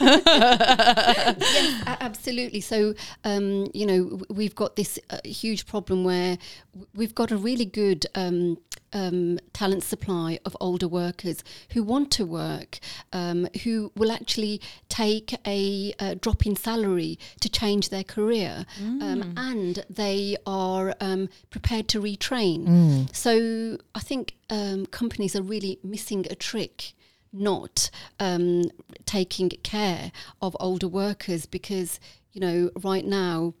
[0.00, 2.60] yes, absolutely.
[2.60, 2.94] So,
[3.24, 7.64] um, you know, we've got this uh, huge problem where w- we've got a really
[7.64, 8.58] good um,
[8.92, 12.78] um, talent supply of older workers who want to work,
[13.12, 19.34] um, who will actually take a, uh drop in salary to change their career, um,
[19.36, 23.14] and they are um, prepared to retrain.
[23.14, 26.94] So, I think um, companies are really missing a trick
[27.32, 28.64] not um,
[29.04, 32.00] taking care of older workers because
[32.32, 33.54] you know right now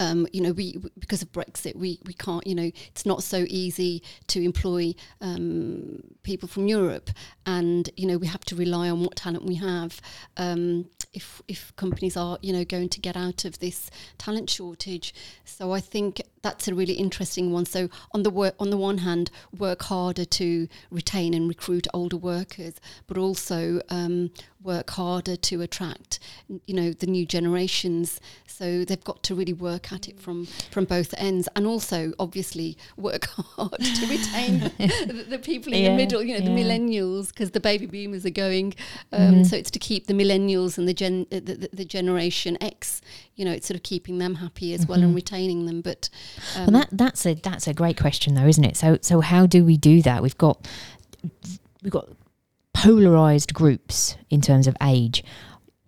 [0.00, 2.44] um, you know, we because of Brexit, we, we can't.
[2.46, 7.10] You know, it's not so easy to employ um, people from Europe,
[7.44, 10.00] and you know we have to rely on what talent we have.
[10.38, 15.14] Um, if if companies are you know going to get out of this talent shortage,
[15.44, 17.66] so I think that's a really interesting one.
[17.66, 22.16] So on the work on the one hand, work harder to retain and recruit older
[22.16, 22.74] workers,
[23.06, 24.30] but also um,
[24.62, 26.18] work harder to attract
[26.66, 28.20] you know the new generations.
[28.46, 32.76] So they've got to really work at it from from both ends, and also obviously
[32.96, 36.22] work hard to retain the, the people in Yeah, the middle.
[36.22, 36.64] You know, the yeah.
[36.66, 38.74] millennials, because the baby boomers are going.
[39.12, 43.00] Um, So it's to keep the millennials and the gen the, the, the generation X.
[43.36, 45.80] You know, it's sort of keeping them happy as well and retaining them.
[45.80, 46.10] But
[46.56, 48.76] um, well, that that's a that's a great question, though, isn't it?
[48.76, 50.22] So so how do we do that?
[50.22, 50.66] We've got
[51.82, 52.08] we've got
[52.72, 55.22] polarized groups in terms of age.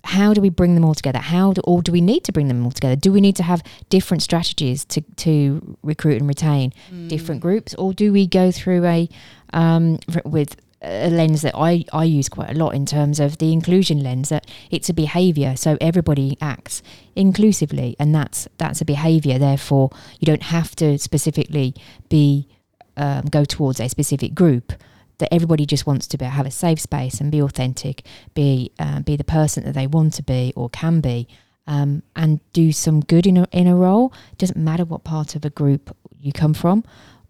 [0.04, 1.20] How do we bring them all together?
[1.20, 2.96] How do, or do we need to bring them all together?
[2.96, 6.72] Do we need to have different strategies to, to recruit and retain
[7.06, 9.08] different groups, or do we go through a
[9.52, 13.52] um, with a lens that I, I use quite a lot in terms of the
[13.52, 16.82] inclusion lens that it's a behavior so everybody acts
[17.14, 19.38] inclusively and that's that's a behavior.
[19.38, 21.74] Therefore you don't have to specifically
[22.08, 22.48] be
[22.96, 24.72] um, go towards a specific group
[25.18, 28.04] that everybody just wants to be, have a safe space and be authentic
[28.34, 31.28] be uh, be the person that they want to be or can be
[31.66, 34.12] um, and do some good in a, in a role.
[34.38, 36.84] Doesn't matter what part of a group you come from.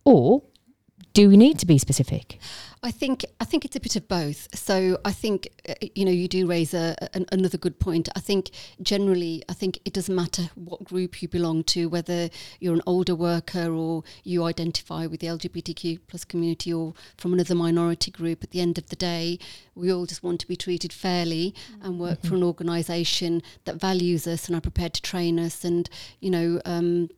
[0.04, 0.42] Or
[1.12, 2.38] do we need to be specific
[2.84, 4.48] I think I think it's a bit of both.
[4.58, 8.08] So I think uh, you know you do raise a, an, another good point.
[8.16, 8.50] I think
[8.82, 13.14] generally I think it doesn't matter what group you belong to, whether you're an older
[13.14, 18.42] worker or you identify with the LGBTQ plus community or from another minority group.
[18.42, 19.38] At the end of the day,
[19.76, 24.26] we all just want to be treated fairly and work for an organisation that values
[24.26, 25.88] us and are prepared to train us and
[26.18, 26.60] you know.
[26.64, 27.10] Um,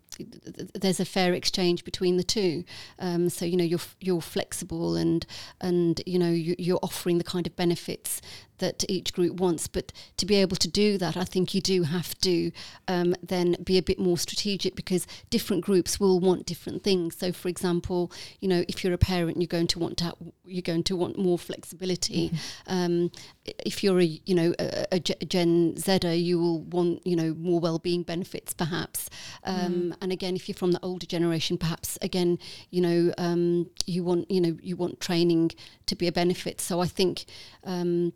[0.74, 2.64] there's a fair exchange between the two.
[2.98, 5.26] Um, so you know you're you're flexible and
[5.60, 8.20] and you know you, you're offering the kind of benefits
[8.59, 9.68] that each group wants.
[9.68, 12.50] But to be able to do that, I think you do have to
[12.88, 17.16] um, then be a bit more strategic because different groups will want different things.
[17.16, 20.14] So, for example, you know, if you're a parent, you're going to want to have,
[20.44, 22.30] you're going to want more flexibility.
[22.66, 23.11] Um,
[23.44, 27.61] if you're a you know a, a Gen Zer, you will want you know more
[27.61, 29.11] well-being benefits, perhaps.
[29.44, 32.38] Um, And again, if you're from the older generation, perhaps again,
[32.70, 35.52] you know, um, you want you know you want training
[35.86, 36.61] to be a benefit.
[36.61, 37.24] So I think.
[37.64, 38.12] Um,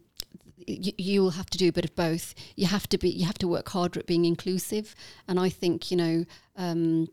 [0.66, 2.34] you, you will have to do a bit of both.
[2.56, 4.94] You have to be, you have to work harder at being inclusive,
[5.26, 6.24] and I think you know.
[6.56, 7.08] Um,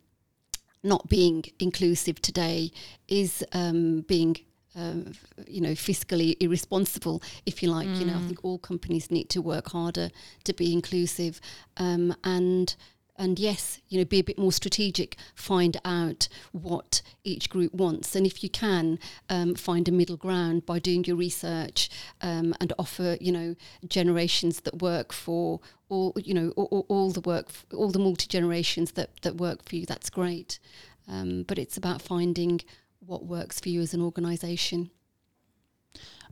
[0.83, 2.71] not being inclusive today
[3.07, 4.37] is um, being
[4.75, 5.13] um,
[5.47, 7.87] you know, fiscally irresponsible, if you like.
[7.87, 7.99] Mm.
[7.99, 8.27] You know, I mm.
[8.27, 10.09] think all companies need to work harder
[10.43, 11.39] to be inclusive,
[11.77, 12.75] um, and
[13.17, 15.15] and yes, you know, be a bit more strategic.
[15.35, 18.99] Find out what each group wants, and if you can,
[19.29, 21.89] um, find a middle ground by doing your research
[22.21, 23.55] um, and offer, you know,
[23.87, 28.93] generations that work for all, you know, all, all the work, all the multi generations
[28.93, 29.85] that that work for you.
[29.85, 30.59] That's great,
[31.07, 32.61] um, but it's about finding
[32.99, 34.89] what works for you as an organisation.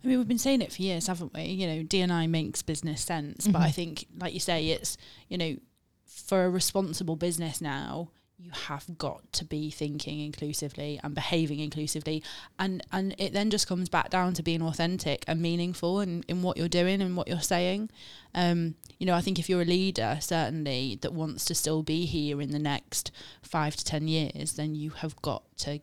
[0.03, 1.43] I mean, we've been saying it for years, haven't we?
[1.43, 3.53] You know, D and I makes business sense, mm-hmm.
[3.53, 4.97] but I think, like you say, it's
[5.29, 5.55] you know,
[6.13, 12.23] for a responsible business now, you have got to be thinking inclusively and behaving inclusively.
[12.59, 16.41] And and it then just comes back down to being authentic and meaningful in, in
[16.41, 17.89] what you're doing and what you're saying.
[18.35, 22.05] Um, you know i think if you're a leader certainly that wants to still be
[22.05, 23.11] here in the next
[23.41, 25.81] five to ten years then you have got to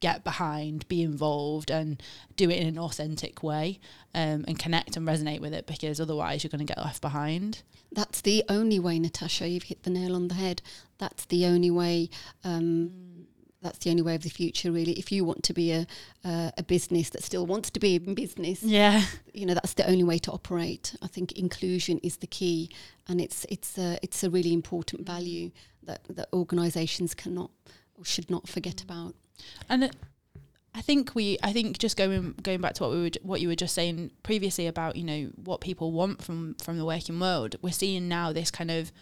[0.00, 2.02] get behind, be involved, and
[2.36, 3.80] do it in an authentic way
[4.14, 7.62] um, and connect and resonate with it because otherwise you're going to get left behind.
[7.90, 9.48] That's the only way, Natasha.
[9.48, 10.62] You've hit the nail on the head.
[10.98, 12.10] That's the only way.
[12.44, 13.24] Um, mm.
[13.60, 14.92] That's the only way of the future, really.
[14.92, 15.86] If you want to be a
[16.24, 19.02] uh, a business that still wants to be in business, yeah,
[19.34, 20.94] you know that's the only way to operate.
[21.02, 22.70] I think inclusion is the key,
[23.08, 25.50] and it's it's a, it's a really important value
[25.82, 27.50] that that organisations cannot
[28.04, 28.84] should not forget mm.
[28.84, 29.14] about.
[29.68, 29.90] And
[30.74, 33.48] I think we, I think just going going back to what we were, what you
[33.48, 37.56] were just saying previously about you know what people want from from the working world,
[37.62, 38.92] we're seeing now this kind of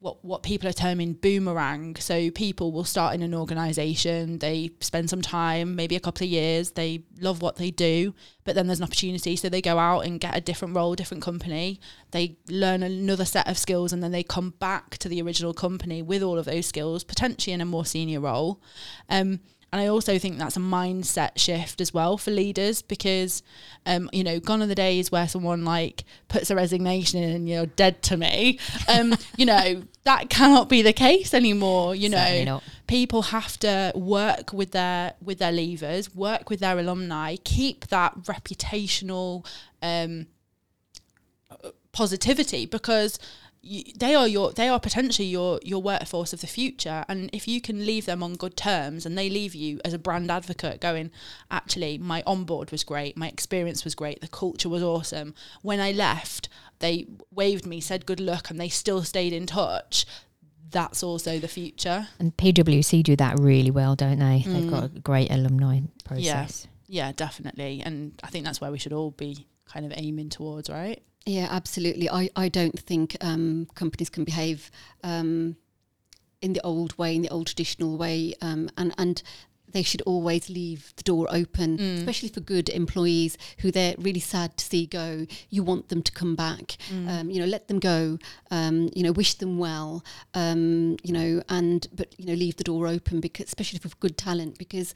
[0.00, 1.96] what what people are terming boomerang.
[1.96, 6.30] So people will start in an organisation, they spend some time, maybe a couple of
[6.30, 10.06] years, they love what they do, but then there's an opportunity, so they go out
[10.06, 11.80] and get a different role, different company.
[12.12, 16.00] They learn another set of skills, and then they come back to the original company
[16.02, 18.62] with all of those skills, potentially in a more senior role.
[19.08, 19.40] Um,
[19.70, 23.42] and I also think that's a mindset shift as well for leaders because,
[23.84, 27.48] um, you know, gone are the days where someone like puts a resignation in and
[27.48, 28.58] you're dead to me.
[28.88, 31.94] Um, you know, that cannot be the case anymore.
[31.94, 37.36] You know, people have to work with their with their leavers, work with their alumni,
[37.44, 39.44] keep that reputational
[39.82, 40.26] um,
[41.92, 43.18] positivity because
[43.60, 47.04] you, they are your they are potentially your your workforce of the future.
[47.08, 49.98] And if you can leave them on good terms and they leave you as a
[49.98, 51.10] brand advocate going
[51.50, 53.16] actually my onboard was great.
[53.16, 54.20] My experience was great.
[54.20, 55.34] The culture was awesome.
[55.62, 56.48] When i left
[56.80, 60.06] they waved me said good luck and they still stayed in touch.
[60.70, 62.08] That's also the future.
[62.18, 64.44] And pwc do that really well don't they?
[64.46, 64.52] Mm.
[64.52, 66.66] they've got a great alumni process.
[66.66, 67.82] Yeah yeah definitely.
[67.84, 71.48] And i think that's where we should all be kind of aiming towards right yeah,
[71.50, 72.08] absolutely.
[72.08, 74.70] I, I don't think um, companies can behave
[75.04, 75.56] um,
[76.40, 79.22] in the old way, in the old traditional way, um, and and
[79.70, 81.98] they should always leave the door open, mm.
[81.98, 85.26] especially for good employees who they're really sad to see go.
[85.50, 86.78] You want them to come back.
[86.90, 87.08] Mm.
[87.08, 88.18] Um, you know, let them go.
[88.50, 90.02] Um, you know, wish them well.
[90.32, 94.16] Um, you know, and but you know, leave the door open because, especially for good
[94.16, 94.94] talent, because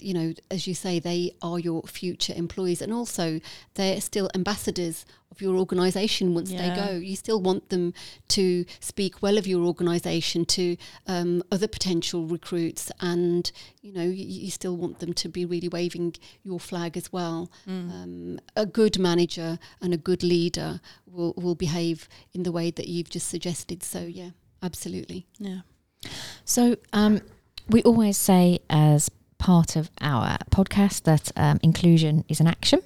[0.00, 3.40] you know, as you say, they are your future employees, and also
[3.74, 6.74] they're still ambassadors of your organisation once yeah.
[6.74, 6.92] they go.
[6.96, 7.92] You still want them
[8.28, 10.76] to speak well of your organisation to
[11.06, 13.50] um, other potential recruits, and
[13.82, 17.50] you know, you, you, still want them to be really waving your flag as well.
[17.66, 17.90] Mm.
[17.90, 22.88] Um, a good manager and a good leader will will behave in the way that
[22.88, 23.82] you've just suggested.
[23.82, 24.30] So yeah,
[24.62, 25.26] absolutely.
[25.38, 25.60] Yeah.
[26.44, 27.20] So um,
[27.68, 29.10] we always say as
[29.44, 32.80] part of our podcast that um, inclusion is an action.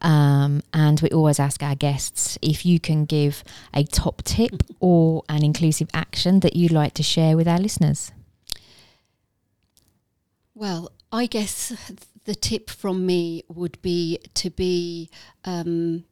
[0.00, 5.22] Um, and we always ask our guests if you can give a top tip or
[5.28, 8.10] an inclusive action that you'd like to share with our listeners.
[10.54, 11.74] Well, I guess
[12.24, 15.10] the tip from me would be to be
[15.44, 16.04] um,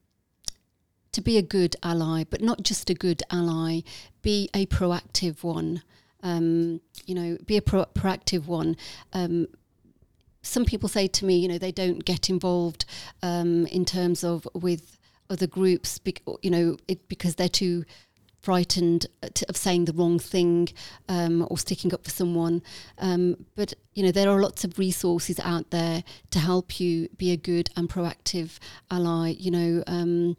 [1.12, 3.80] to be a good ally, but not just a good ally.
[4.20, 5.82] Be a proactive one.
[6.22, 8.76] Um, you know, be a pro- proactive one.
[9.14, 9.46] Um,
[10.42, 12.84] some people say to me, you know, they don't get involved
[13.22, 16.00] um, in terms of with other groups,
[16.42, 17.84] you know, it, because they're too
[18.40, 20.68] frightened to, of saying the wrong thing
[21.08, 22.62] um, or sticking up for someone.
[22.98, 27.32] Um, but you know, there are lots of resources out there to help you be
[27.32, 28.58] a good and proactive
[28.90, 29.34] ally.
[29.38, 30.36] You know, um,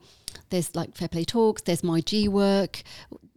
[0.50, 2.84] there's like Fair Play Talks, there's myGwork,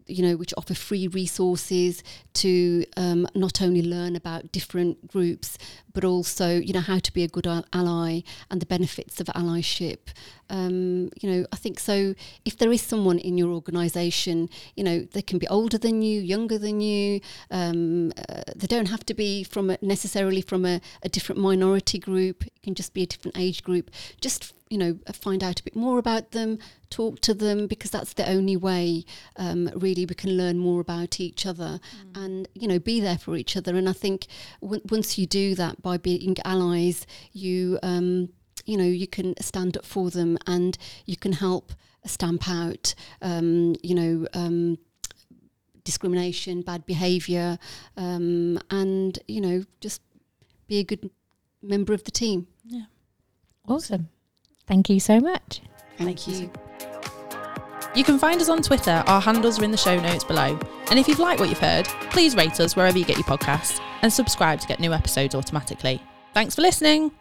[0.06, 2.02] you know, which offer free resources
[2.34, 5.56] to um, not only learn about different groups,
[5.92, 10.08] but also, you know, how to be a good ally and the benefits of allyship.
[10.50, 12.14] Um, you know, I think so.
[12.44, 16.20] If there is someone in your organisation, you know, they can be older than you,
[16.20, 17.20] younger than you.
[17.50, 21.98] Um, uh, they don't have to be from a, necessarily from a, a different minority
[21.98, 22.44] group.
[22.44, 23.90] It can just be a different age group.
[24.20, 26.58] Just you know, find out a bit more about them,
[26.90, 29.04] talk to them, because that's the only way
[29.36, 32.24] um, really we can learn more about each other mm.
[32.24, 33.76] and, you know, be there for each other.
[33.76, 34.26] And I think
[34.60, 38.30] w- once you do that by being allies, you, um,
[38.66, 41.72] you know, you can stand up for them and you can help
[42.04, 44.76] stamp out, um, you know, um,
[45.84, 47.58] discrimination, bad behaviour,
[47.96, 50.02] um, and, you know, just
[50.66, 51.10] be a good
[51.62, 52.48] member of the team.
[52.66, 52.86] Yeah.
[53.68, 54.08] Awesome.
[54.66, 55.60] Thank you so much.
[55.98, 56.50] Thank, you.
[57.94, 59.04] You can find us on Twitter.
[59.06, 60.58] Our handles are in the show notes below.
[60.90, 63.80] And if you've liked what you've heard, please rate us wherever you get your podcasts
[64.02, 66.02] and subscribe to get new episodes automatically.
[66.32, 67.12] Thanks for listening.